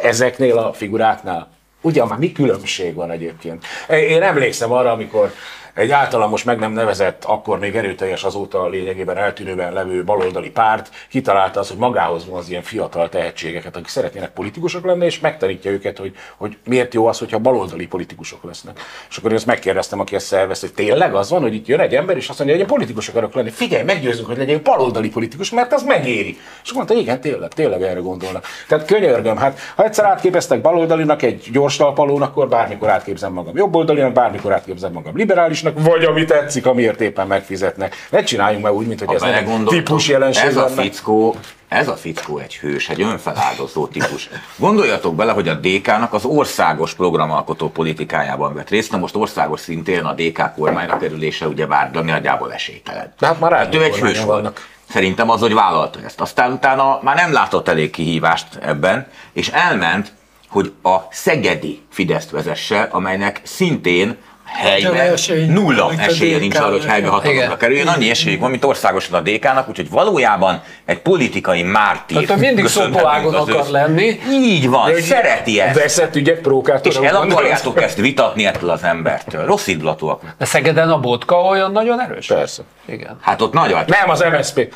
[0.00, 1.48] ezeknél a figuráknál,
[1.80, 3.64] ugyan már mi különbség van egyébként?
[3.88, 5.32] Én emlékszem arra, amikor
[5.80, 11.60] egy általam meg nem nevezett, akkor még erőteljes azóta lényegében eltűnőben levő baloldali párt kitalálta
[11.60, 16.14] az, hogy magához vonz ilyen fiatal tehetségeket, akik szeretnének politikusok lenni, és megtanítja őket, hogy,
[16.36, 18.80] hogy miért jó az, hogyha baloldali politikusok lesznek.
[19.10, 21.80] És akkor én ezt megkérdeztem, aki ezt szervez, hogy tényleg az van, hogy itt jön
[21.80, 23.50] egy ember, és azt mondja, hogy én politikus akarok lenni.
[23.50, 26.38] Figyelj, meggyőzünk, hogy legyen baloldali politikus, mert az megéri.
[26.62, 28.44] És mondta, igen, tényleg, tényleg erre gondolnak.
[28.68, 34.12] Tehát könyörgöm, hát ha egyszer átképeztek baloldalinak egy gyors talpalón, akkor bármikor átképzem magam jobboldalinak,
[34.12, 38.06] bármikor átképzem magam liberálisnak, vagy ami tetszik, amiért éppen megfizetnek.
[38.10, 40.82] Ne csináljunk meg úgy, mint hogy Ha ez nem egy típus jelenség ez a lenne.
[40.82, 41.36] fickó,
[41.68, 44.28] ez a fickó egy hős, egy önfeláldozó típus.
[44.56, 50.04] Gondoljatok bele, hogy a DK-nak az országos programalkotó politikájában vett részt, na most országos szintén
[50.04, 53.12] a DK kormányra kerülése ugyebár de nagyjából esélytelen.
[53.18, 54.60] De hát már Hát ő egy hős volt.
[54.90, 56.20] Szerintem az, hogy vállalta ezt.
[56.20, 60.12] Aztán utána már nem látott elég kihívást ebben, és elment,
[60.48, 64.16] hogy a szegedi Fideszt vezesse, amelynek szintén
[64.52, 65.14] helyben
[65.48, 66.92] nulla esélye nincs arra, hogy DK-nak.
[66.92, 67.86] helybe hatalomra kerüljön.
[67.86, 72.26] Annyi esélyük van, mint országosan a DK-nak, úgyhogy valójában egy politikai mártír.
[72.26, 74.20] Tehát mindig az akar lenni.
[74.30, 75.80] Így van, De szereti ezt.
[75.80, 76.92] Veszett ügyek prókátor.
[76.92, 79.44] És el akarjátok ezt vitatni ettől az embertől.
[79.44, 80.22] Rossz indulatúak.
[80.38, 82.26] De Szegeden a botka olyan nagyon erős?
[82.26, 82.62] Persze.
[82.86, 83.18] Igen.
[83.20, 84.74] Hát ott nagy Nem az MSZP.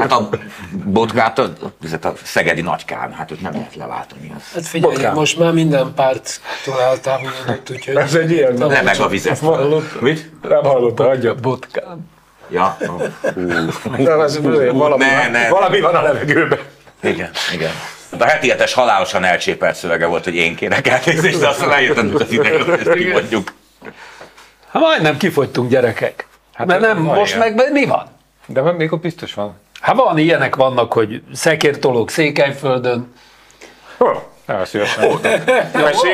[0.00, 0.28] Hát a
[0.84, 4.32] botkát, a, a, a szegedi nagykán, hát őt nem lehet leváltani.
[4.36, 4.42] Az.
[4.54, 5.14] Hát figyelj, Botkán.
[5.14, 7.96] most már minden párttól eltávolodott, úgyhogy...
[7.96, 8.61] Ez egy ilyen.
[8.68, 9.38] Le meg a vizet.
[9.38, 10.00] Hallott?
[10.00, 10.30] Mit?
[10.48, 11.34] Nem hallotta, adja.
[11.34, 12.10] Botkán.
[12.50, 12.76] Ja.
[13.96, 14.40] Nem, ez
[14.72, 15.48] valami, Ne, ne.
[15.48, 16.58] valami van a levegőben.
[17.02, 17.70] Igen, igen.
[18.18, 22.22] A heti hetes halálosan elcsépelt szövege volt, hogy én kérek elnézést, de aztán rájöttem, hogy
[22.22, 23.52] az ideje, hogy ezt kimondjuk.
[24.70, 26.26] Hát majdnem kifogytunk gyerekek.
[26.52, 27.52] Hát Mert nem, most ilyen.
[27.52, 28.06] meg mi van?
[28.46, 29.54] De még ott biztos van.
[29.80, 33.12] Hát van, ilyenek vannak, hogy szekértolók Székelyföldön.
[34.46, 35.20] El szívesen.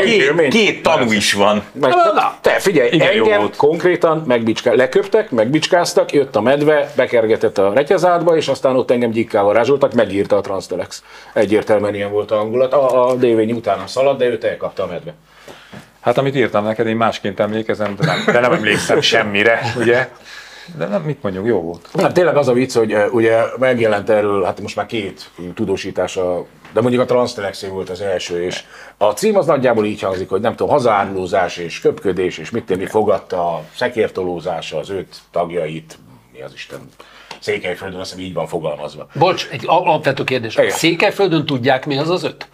[0.04, 1.62] Két, két tanú is van.
[1.72, 7.72] Meg, Na, te figyelj, igen, engem konkrétan megbicska, leköptek, megbicskáztak, jött a medve, bekergetett a
[7.72, 11.02] retyezádba, és aztán ott engem gyíkkával rázsoltak, megírta a Transtelex.
[11.32, 12.72] Egyértelműen ilyen volt a hangulat.
[12.72, 15.14] A, a dévény utána szaladt, de őt elkapta a medve.
[16.00, 20.08] Hát amit írtam neked, én másként emlékezem, de nem, de nem emlékszem semmire, ugye?
[20.76, 21.88] De nem, mit mondjuk, jó volt.
[21.98, 26.80] Hát tényleg az a vicc, hogy ugye megjelent erről, hát most már két tudósítása, de
[26.80, 28.64] mondjuk a Transtelex volt az első, és
[28.96, 32.86] a cím az nagyjából így hangzik, hogy nem tudom, hazaárulózás és köpködés, és mit tenni
[32.86, 35.98] fogadta a szekértolózása az öt tagjait,
[36.32, 36.88] mi az Isten,
[37.40, 39.06] Székelyföldön, azt hiszem így van fogalmazva.
[39.14, 40.56] Bocs, egy alapvető kérdés.
[40.56, 40.70] Igen.
[40.70, 42.48] Székelyföldön tudják mi az az öt?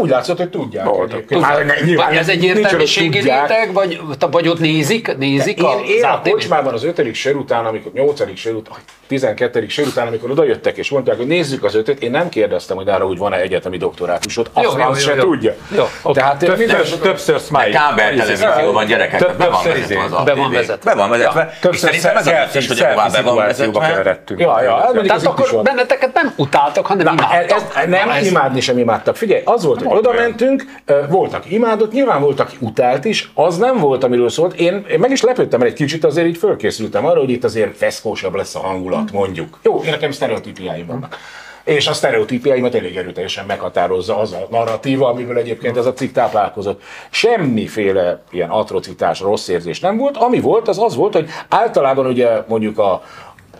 [0.00, 0.86] Úgy látszott, hogy tudják.
[1.08, 1.44] egyébként.
[1.44, 4.00] Hát, ne- nyilván Vagy ez egy értelmiségi réteg, vagy,
[4.30, 8.36] vagy ott nézik, nézik a Én, én a kocsmában az ötödik sör után, amikor, nyolcadik
[8.36, 8.76] sör után,
[9.06, 9.68] 12.
[9.68, 12.88] sör után, amikor oda jöttek és mondták, hogy nézzük az ötöt, én nem kérdeztem, hogy
[12.88, 15.22] arra úgy van-e egyetemi doktorátusod, azt Jó, jó, azt jó, se jó.
[15.22, 15.54] tudja.
[15.76, 16.20] Jó, oké.
[16.20, 17.70] Tehát Több, minden több, többször smile.
[17.70, 20.90] Kábel televízióban gyerekek, be van vezetve az Be van vezetve.
[20.94, 21.50] Be van vezetve.
[21.52, 22.78] És Többször szerintem ez a is, hogy
[23.12, 24.04] be van vezetve.
[24.36, 25.62] Ja, ja, Tehát akkor van.
[25.64, 27.86] benneteket nem utáltak, hanem imádtak.
[27.86, 29.16] nem, imádni sem imádtak.
[29.16, 30.64] Figyelj, az volt, hogy oda mentünk,
[31.08, 34.54] volt, aki imádott, nyilván volt, aki utált is, az nem volt, amiről szólt.
[34.54, 37.76] Én, én meg is lepődtem, mert egy kicsit azért így fölkészültem arra, hogy itt azért
[37.76, 39.58] feszkósabb lesz a hangulat, mondjuk.
[39.62, 41.16] Jó, én nekem sztereotípiáim vannak.
[41.64, 46.82] És a sztereotípiáimat elég erőteljesen meghatározza az a narratíva, amiből egyébként ez a cikk táplálkozott.
[47.10, 50.16] Semmiféle ilyen atrocitás, rossz érzés nem volt.
[50.16, 53.02] Ami volt, az az volt, hogy általában ugye mondjuk a,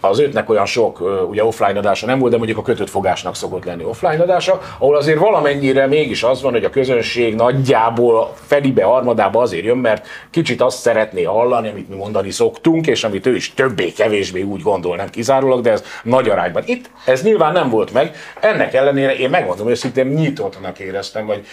[0.06, 3.64] az ötnek olyan sok ugye offline adása nem volt, de mondjuk a kötött fogásnak szokott
[3.64, 9.40] lenni offline adása, ahol azért valamennyire mégis az van, hogy a közönség nagyjából felibe, harmadába
[9.40, 13.54] azért jön, mert kicsit azt szeretné hallani, amit mi mondani szoktunk, és amit ő is
[13.54, 16.62] többé-kevésbé úgy gondol, nem kizárólag, de ez nagy arányban.
[16.66, 21.46] Itt ez nyilván nem volt meg, ennek ellenére én megmondom őszintén, nyitottnak éreztem, vagy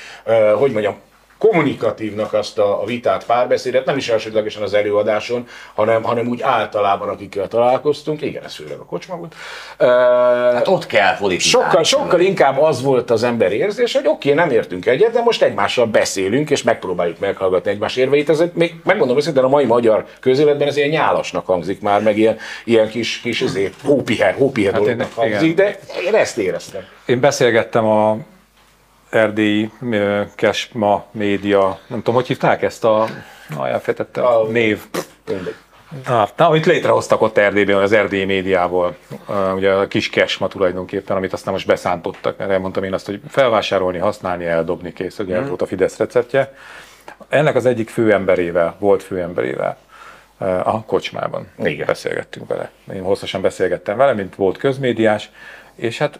[0.57, 0.95] hogy mondjam,
[1.49, 7.09] kommunikatívnak azt a, a vitát, párbeszédet, nem is elsődlegesen az előadáson, hanem, hanem úgy általában,
[7.09, 8.21] akikkel találkoztunk.
[8.21, 9.35] Igen, ez főleg a kocsma volt.
[10.53, 11.65] Hát ott kell politizálni.
[11.67, 15.41] Sokkal, sokkal inkább az volt az ember érzés, hogy oké, nem értünk egyet, de most
[15.41, 18.29] egymással beszélünk, és megpróbáljuk meghallgatni egymás érveit.
[18.29, 22.17] Ez egy- még megmondom őszintén, a mai magyar közéletben ez ilyen nyálasnak hangzik már, meg
[22.17, 25.55] ilyen, ilyen kis, kis ezért, hópihe, hópihe Hát dolognak én- hangzik, igen.
[25.55, 26.81] de én ezt éreztem.
[27.05, 28.17] Én beszélgettem a
[29.13, 29.71] erdélyi
[30.35, 33.07] Kesma média, nem tudom, hogy hívták ezt a,
[33.55, 34.83] na, elfejtette a név.
[35.27, 35.55] Mindegy.
[36.07, 38.95] Na, na, amit létrehoztak ott Erdélyben, az erdélyi médiával,
[39.27, 43.21] uh, ugye a kis kesma tulajdonképpen, amit aztán most beszántottak, mert elmondtam én azt, hogy
[43.27, 46.53] felvásárolni, használni, eldobni kész, ugye ez volt a Fidesz receptje.
[47.29, 49.77] Ennek az egyik főemberével, volt főemberével
[50.63, 51.85] a kocsmában Igen.
[51.85, 52.71] beszélgettünk vele.
[52.93, 55.29] Én hosszasan beszélgettem vele, mint volt közmédiás,
[55.75, 56.19] és hát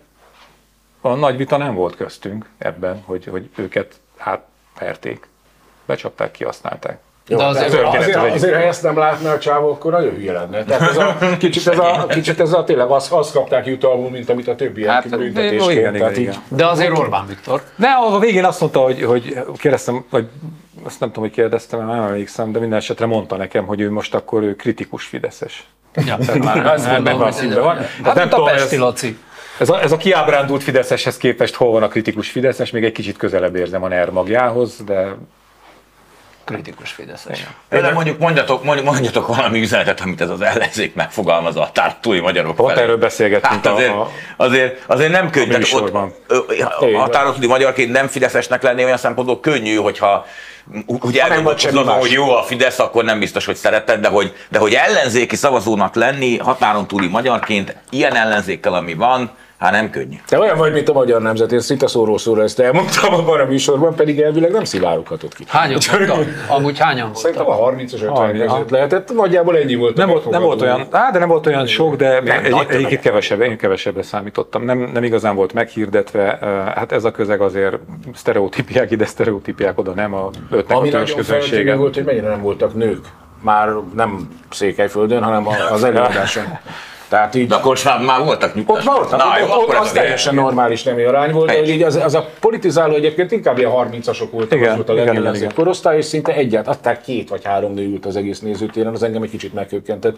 [1.06, 5.28] a nagy vita nem volt köztünk ebben, hogy, hogy őket átverték.
[5.86, 6.97] Becsapták, kihasználták.
[7.28, 8.34] Jó, De azért- azért, azért, az egyik.
[8.36, 10.64] azért, ha ezt nem látná a csávó, akkor nagyon hülye lenne.
[10.64, 14.30] Tehát ez a, kicsit ez a, kicsit ez a tényleg azt, azt kapták jutalmul, mint
[14.30, 15.72] amit a többiek Hát, büntetésként.
[15.72, 17.62] igen, Tehát igen, így- De azért Orbán Viktor.
[17.76, 20.28] De a végén azt mondta, hogy, hogy kérdeztem, vagy
[20.84, 23.91] azt nem tudom, hogy kérdeztem, mert nem emlékszem, de minden esetre mondta nekem, hogy ő
[23.91, 25.68] most akkor ő kritikus Fideszes.
[26.06, 27.76] Ja, Már azt ebben hogy színben van.
[27.76, 29.18] Hát, Hát nem a tudom, Pesti ez- Laci.
[29.58, 33.18] Ez a, ez a kiábrándult Fideszeshez képest hol van a kritikus Fideszes, még egy kicsit
[33.18, 35.16] közelebb érzem a NER magjához, de
[36.45, 37.43] Kritikus Fideszes.
[37.70, 42.56] De mondjuk mondjatok, mondjuk, mondjatok valami üzenetet, amit ez az ellenzék megfogalmaz a tártói magyarok
[42.56, 42.82] Pont felé.
[42.84, 45.45] erről beszélgettünk Hát azért, a- a- azért, azért nem könnyű.
[45.45, 46.14] tehát műsorban.
[46.30, 46.51] Ott,
[47.06, 50.26] a tártói magyarként nem fideszesnek lenni olyan szempontból könnyű, hogyha
[51.14, 51.66] semmi más.
[51.99, 55.95] hogy jó a Fidesz, akkor nem biztos, hogy szereted, de hogy, de hogy ellenzéki szavazónak
[55.95, 59.32] lenni határon túli magyarként, ilyen ellenzékkel, ami van,
[59.64, 60.16] hát nem könnyű.
[60.28, 63.45] Te olyan vagy, mint a magyar nemzet, én szinte szóról szóra ezt elmondtam abban a
[63.45, 65.43] műsorban, pedig elvileg nem szivároghatott ki.
[65.47, 66.26] Hányan voltak?
[66.47, 67.61] Amúgy hányan Szerintem voltak?
[67.61, 68.51] a 30 50 Harminc.
[68.51, 69.97] között lehetett, nagyjából ennyi volt.
[69.97, 73.01] nem volt, nem volt olyan, á, de nem volt olyan sok, de Nem, egy, egyébként
[73.01, 74.64] kevesebb, én kevesebbre számítottam.
[74.64, 76.38] Nem, nem igazán volt meghirdetve,
[76.76, 77.78] hát ez a közeg azért
[78.14, 82.74] sztereotípiák ide, sztereotípiák oda, nem a ötnek Ami a nagyon volt, hogy mennyire nem voltak
[82.74, 83.05] nők.
[83.41, 86.43] Már nem Székelyföldön, hanem a- az előadáson.
[87.08, 88.78] Tehát így De akkor már, már voltak nyugtas.
[88.78, 91.66] Ott voltak, Na, ott, jó, ott, akkor az ez teljesen normális nemi arány volt, de
[91.66, 95.06] így az, az, a politizáló egyébként inkább ilyen 30-asok voltak, Igen, az volt a igen,
[95.06, 95.64] legjellemzőbb igen, igen.
[95.64, 99.24] korosztály, és szinte egyet, adták két vagy három nő ült az egész nézőtéren, az engem
[99.24, 100.16] egy kicsit meghökkentett.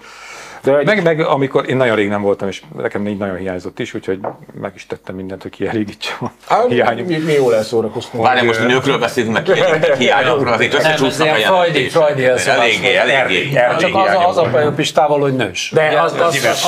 [0.65, 3.79] De egy, Meg, meg amikor én nagyon rég nem voltam, és nekem így nagyon hiányzott
[3.79, 4.19] is, úgyhogy
[4.61, 7.05] meg is tettem mindent, hogy kielégítsem a hiányom.
[7.05, 8.23] mi, mi jól elszórakoztunk.
[8.23, 9.45] Várjál, most a nőkről beszélünk, meg
[9.97, 11.91] hiányokról, azért összecsúsznak a jelentések.
[11.91, 13.59] Freudi elszólás Eléggé, eléggé.
[13.79, 15.71] Csak az, az a baj Pistával, hogy nős.
[15.73, 16.67] De az, az,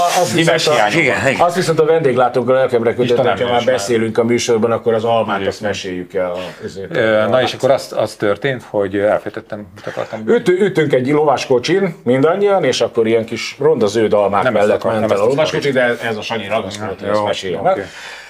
[1.37, 6.13] azt viszont a vendéglátókkal nem hogyha már beszélünk a műsorban, akkor az almát azt meséljük
[6.13, 6.33] el.
[7.29, 10.21] Na és akkor az, történt, hogy elfejtettem, mit akartam.
[10.25, 14.81] Üt, ütünk egy lovaskocsin mindannyian, és akkor ilyen kis ronda zöld almák Nem ezt mellett
[14.83, 17.79] akar- ment nem el a lovaskocsi, de ez a Sanyi ragaszkodott, hogy ezt meséljem oké.
[17.79, 17.87] meg.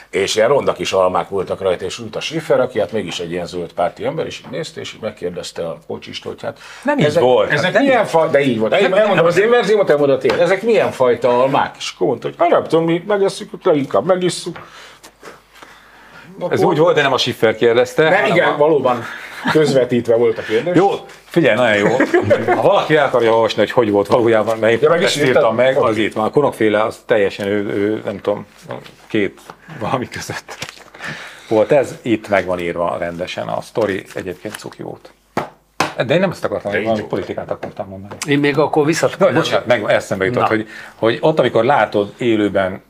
[0.10, 3.32] És ilyen ronda kis almák voltak rajta, és ült a Schiffer, aki hát mégis egy
[3.32, 6.60] ilyen zöld párti ember, és így nézte, és így megkérdezte a kocsist, hogy hát...
[6.84, 7.51] Nem így ezek, volt.
[7.51, 8.80] Ezek Hát nem milyen fajta, de így volt.
[8.80, 10.39] Én elmondom az én verziómat, elmondod én.
[10.39, 11.76] Ezek milyen fajta almák?
[11.78, 14.60] És akkor mondta, hogy hát nem tudom, mi megesszük, leginkább megisszuk.
[16.49, 18.10] Ez úgy volt, de nem a Schiffer kérdezte.
[18.10, 19.03] Nem, igen, valóban
[19.52, 20.76] közvetítve volt a kérdés.
[20.76, 20.90] Jó,
[21.26, 21.96] figyelj, nagyon jó.
[22.56, 25.78] Ha valaki el akarja olvasni, hogy hogy volt valójában, mert Ja, meg is írtam meg,
[25.78, 26.26] az itt van.
[26.26, 28.46] A konokféle az teljesen, ő, ő, nem tudom,
[29.08, 29.40] két
[29.80, 30.58] valami között
[31.48, 31.96] volt ez.
[32.02, 33.48] Itt meg van írva rendesen.
[33.48, 35.12] A sztori egyébként cuki volt.
[36.06, 38.16] De én nem ezt akartam, így valami politikát akartam mondani.
[38.28, 39.34] Én még akkor Na, visszatérek.
[39.34, 40.48] bocsánat, meg eszembe jutott, Na.
[40.48, 42.82] hogy, hogy ott, amikor látod, élőben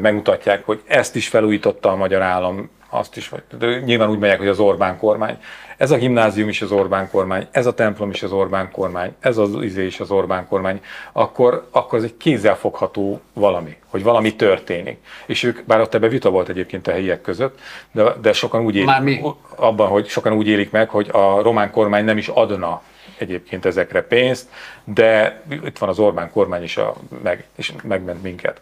[0.00, 4.38] megmutatják, hogy ezt is felújította a magyar állam, azt is, vagy, de nyilván úgy megyek,
[4.38, 5.38] hogy az Orbán kormány.
[5.76, 9.38] Ez a gimnázium is az Orbán kormány, ez a templom is az Orbán kormány, ez
[9.38, 10.80] az izé is az Orbán kormány,
[11.12, 14.98] akkor, akkor ez egy kézzelfogható valami, hogy valami történik.
[15.26, 17.58] És ők, bár ott ebben vita volt egyébként a helyiek között,
[17.92, 19.20] de, de sokan úgy élik, Már mi?
[19.56, 22.82] abban, hogy sokan úgy élik meg, hogy a román kormány nem is adna
[23.18, 24.48] egyébként ezekre pénzt,
[24.84, 28.60] de itt van az Orbán kormány is, a, meg, és megment minket.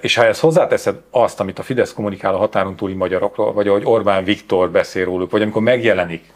[0.00, 3.82] És ha ezt hozzáteszed azt, amit a Fidesz kommunikál a határon túli magyarokról, vagy ahogy
[3.84, 6.32] Orbán Viktor beszél róluk, vagy amikor megjelenik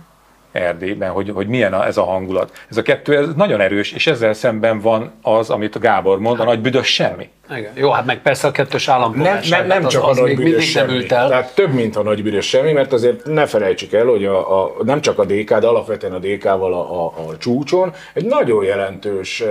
[0.53, 2.65] Erdélyben, hogy, hogy milyen a, ez a hangulat.
[2.71, 6.41] Ez a kettő ez nagyon erős, és ezzel szemben van az, amit a Gábor mond,
[6.41, 7.29] a nagy büdös semmi.
[7.57, 7.73] Igen.
[7.75, 9.59] Jó, hát meg persze a kettős Nem, állampolgárság.
[9.59, 10.99] nem, nem az, csak az a nagy büdös nem semmi.
[11.09, 11.29] el.
[11.29, 14.75] Tehát több, mint a nagy büdös semmi, mert azért ne felejtsük el, hogy a, a,
[14.85, 19.43] nem csak a DK, de alapvetően a DK-val a, a, a csúcson egy nagyon jelentős,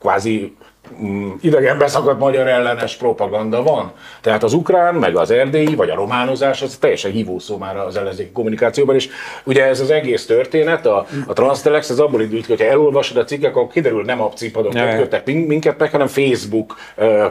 [0.00, 0.56] kvázi
[1.02, 3.92] mm, idegen beszakadt magyar ellenes propaganda van.
[4.20, 7.96] Tehát az ukrán, meg az erdélyi, vagy a románozás, az teljesen hívó szó már az
[7.96, 9.08] ellenzéki kommunikációban, és
[9.44, 13.24] ugye ez az egész történet, a, a Transtelex, ez abból indult, ki, hogyha elolvasod a
[13.24, 16.76] cikkek, akkor kiderül, nem abcipadok Ja, köttek minket meg, hanem Facebook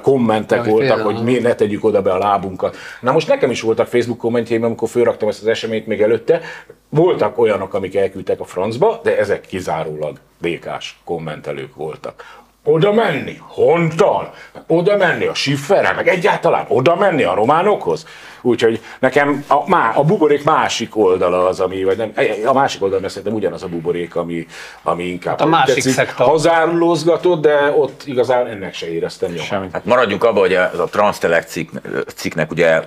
[0.02, 2.76] kommentek Ja, hogy voltak, hogy mi ne tegyük oda be a lábunkat.
[3.02, 6.42] Na most nekem is voltak Facebook kommentjeim, amikor fölraktam ezt az eseményt még előtte,
[6.90, 12.40] voltak olyanok, amik elküldtek a francba, de ezek kizárólag DK-s kommentelők voltak.
[12.64, 14.34] Oda menni, Hontal,
[14.68, 18.06] oda menni a Schifferre, meg egyáltalán oda menni a románokhoz.
[18.42, 22.14] Úgyhogy nekem a, má, a buborék másik oldala az, ami, vagy nem,
[22.46, 24.48] a másik oldalon szerintem ugyanaz a buborék, ami,
[24.84, 26.24] ami inkább Hát a másik tetszik, szekta.
[26.24, 29.46] hazárulózgatott, de ott igazán ennek se éreztem nyomát.
[29.46, 29.72] Semmit.
[29.72, 31.72] Hát maradjunk abban, hogy ez a Transtelex cikk,
[32.16, 32.82] cikknek ugye,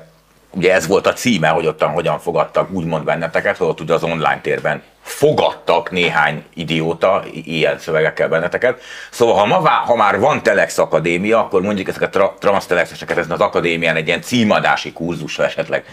[0.55, 4.03] ugye ez volt a címe, hogy ottan hogyan fogadtak úgymond benneteket, hogy ott ugye az
[4.03, 8.81] online térben fogadtak néhány idióta ilyen szövegekkel benneteket.
[9.11, 13.31] Szóval ha, ma, ha már van Telex Akadémia, akkor mondjuk ezeket a tra- Transtelexeseket ezen
[13.31, 15.85] az akadémián egy ilyen címadási kurzusra esetleg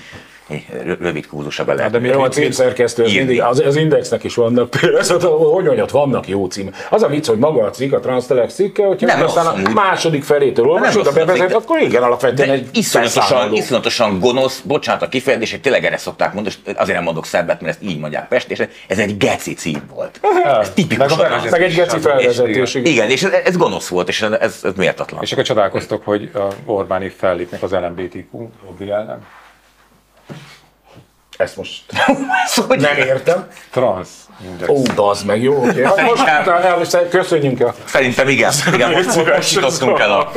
[0.99, 1.91] rövid kurzusra be lehet.
[1.91, 6.27] De jó, a címszerkesztő, az, mindig, az, az indexnek is vannak például, hogy mondjad, vannak
[6.27, 6.75] jó cím.
[6.89, 9.69] Az a vicc, hogy maga a cikk, a Transtelex cikke, hogyha Nem aztán rossz a
[9.69, 15.01] második felétől olvasod, a rossz a bevezet, akkor igen, alapvetően egy iszonyatosan, iszonyatosan gonosz, bocsánat
[15.01, 17.99] a kifejezés, hogy tényleg erre szokták mondani, és azért nem mondok szebbet, mert ezt így
[17.99, 20.19] mondják Pest, és ez egy geci cím volt.
[20.61, 21.49] Ez tipikusan Meg a.
[21.49, 22.73] Meg egy geci felvezetés.
[22.73, 23.09] igen.
[23.09, 25.21] És ez, ez gonosz volt, és ez, ez, méltatlan.
[25.21, 29.25] És akkor csodálkoztok, hogy a Orbáni fellépnek az LMBTQ lobby ellen.
[31.41, 31.83] Ezt most
[32.45, 33.47] Szóval, nem értem.
[33.71, 34.07] Trans
[34.43, 34.69] index.
[34.69, 35.83] Ó, bazd meg, jó, oké.
[35.83, 37.73] Hát most el- köszönjünk el.
[37.85, 40.31] Szerintem igen, igen most, most jutottunk el a...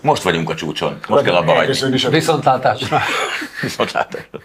[0.00, 0.98] Most vagyunk a csúcson.
[1.08, 2.08] Most kell abba hagyni.
[2.08, 3.00] Viszontlátásra.
[3.62, 4.38] Viszontlátásra.